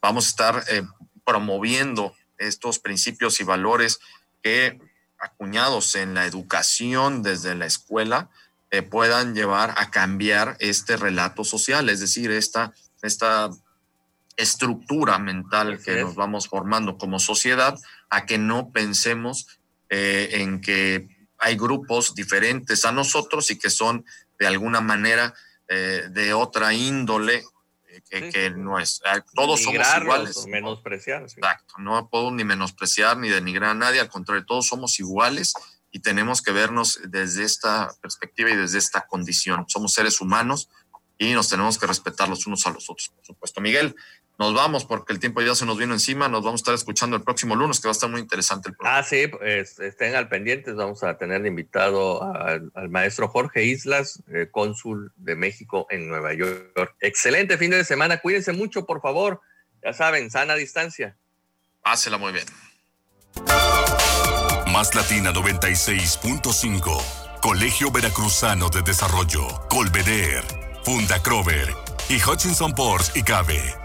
vamos 0.01 0.25
a 0.25 0.29
estar 0.29 0.63
eh, 0.69 0.83
promoviendo 1.23 2.15
estos 2.37 2.79
principios 2.79 3.39
y 3.39 3.43
valores 3.43 3.99
que 4.41 4.79
acuñados 5.19 5.95
en 5.95 6.13
la 6.13 6.25
educación 6.25 7.23
desde 7.23 7.55
la 7.55 7.65
escuela 7.65 8.29
eh, 8.71 8.81
puedan 8.81 9.35
llevar 9.35 9.73
a 9.77 9.89
cambiar 9.91 10.57
este 10.59 10.97
relato 10.97 11.43
social, 11.43 11.89
es 11.89 11.99
decir, 11.99 12.31
esta, 12.31 12.73
esta 13.01 13.49
estructura 14.37 15.17
mental 15.17 15.79
que 15.81 16.01
nos 16.01 16.15
vamos 16.15 16.47
formando 16.47 16.97
como 16.97 17.19
sociedad, 17.19 17.79
a 18.09 18.25
que 18.25 18.37
no 18.37 18.71
pensemos 18.71 19.47
eh, 19.89 20.29
en 20.33 20.61
que 20.61 21.14
hay 21.37 21.55
grupos 21.55 22.15
diferentes 22.15 22.85
a 22.85 22.91
nosotros 22.91 23.49
y 23.51 23.57
que 23.57 23.69
son 23.69 24.05
de 24.39 24.47
alguna 24.47 24.81
manera 24.81 25.33
eh, 25.67 26.03
de 26.09 26.33
otra 26.33 26.73
índole 26.73 27.43
eh, 28.11 28.29
que, 28.31 28.49
no 28.51 28.79
es. 28.79 29.01
Todos 29.33 29.63
somos 29.63 29.87
iguales. 30.01 30.45
Menospreciar. 30.47 31.23
Exacto, 31.23 31.75
no 31.77 32.09
puedo 32.09 32.31
ni 32.31 32.43
menospreciar 32.43 33.17
ni 33.17 33.29
denigrar 33.29 33.71
a 33.71 33.73
nadie, 33.73 33.99
al 33.99 34.09
contrario, 34.09 34.45
todos 34.45 34.67
somos 34.67 34.99
iguales 34.99 35.53
y 35.91 35.99
tenemos 35.99 36.41
que 36.41 36.51
vernos 36.51 36.99
desde 37.07 37.43
esta 37.43 37.89
perspectiva 38.01 38.49
y 38.49 38.55
desde 38.55 38.77
esta 38.77 39.07
condición. 39.07 39.65
Somos 39.67 39.93
seres 39.93 40.19
humanos 40.19 40.69
y 41.17 41.33
nos 41.33 41.49
tenemos 41.49 41.77
que 41.77 41.87
respetar 41.87 42.27
los 42.27 42.45
unos 42.47 42.67
a 42.67 42.71
los 42.71 42.89
otros, 42.89 43.09
por 43.09 43.25
supuesto. 43.25 43.61
Miguel, 43.61 43.95
nos 44.37 44.53
vamos 44.53 44.83
porque 44.83 45.13
el 45.13 45.19
tiempo 45.19 45.41
ya 45.41 45.55
se 45.55 45.65
nos 45.65 45.77
vino 45.77 45.93
encima. 45.93 46.27
Nos 46.27 46.43
vamos 46.43 46.59
a 46.59 46.63
estar 46.63 46.75
escuchando 46.75 47.15
el 47.15 47.23
próximo 47.23 47.55
lunes, 47.55 47.79
que 47.79 47.87
va 47.87 47.91
a 47.91 47.93
estar 47.93 48.09
muy 48.09 48.19
interesante 48.19 48.69
el 48.69 48.75
programa. 48.75 48.99
Ah, 48.99 49.03
sí, 49.03 49.27
pues, 49.27 49.79
estén 49.79 50.15
al 50.15 50.27
pendiente. 50.27 50.73
Vamos 50.73 51.03
a 51.03 51.17
tener 51.17 51.45
invitado 51.45 52.21
al, 52.21 52.71
maestro 52.89 53.29
Jorge 53.29 53.63
Islas, 53.63 54.21
eh, 54.33 54.49
cónsul 54.51 55.13
de 55.15 55.35
México 55.35 55.87
en 55.89 56.09
Nueva 56.09 56.33
York. 56.33 56.95
Excelente 56.99 57.57
fin 57.57 57.71
de 57.71 57.85
semana. 57.85 58.17
Cuídense 58.17 58.51
mucho, 58.51 58.85
por 58.85 59.01
favor. 59.01 59.41
Ya 59.83 59.93
saben, 59.93 60.29
sana 60.29 60.55
distancia. 60.55 61.15
Pásela 61.81 62.17
muy 62.17 62.33
bien. 62.33 62.45
Más 64.71 64.93
Latina 64.95 65.31
96.5. 65.31 67.39
Colegio 67.41 67.91
Veracruzano 67.91 68.69
de 68.69 68.81
Desarrollo. 68.81 69.47
Colveder. 69.69 70.43
Funda 70.83 71.21
Crover. 71.23 71.73
Y 72.09 72.21
Hutchinson 72.21 72.73
Ports 72.73 73.13
y 73.15 73.23
Cabe 73.23 73.84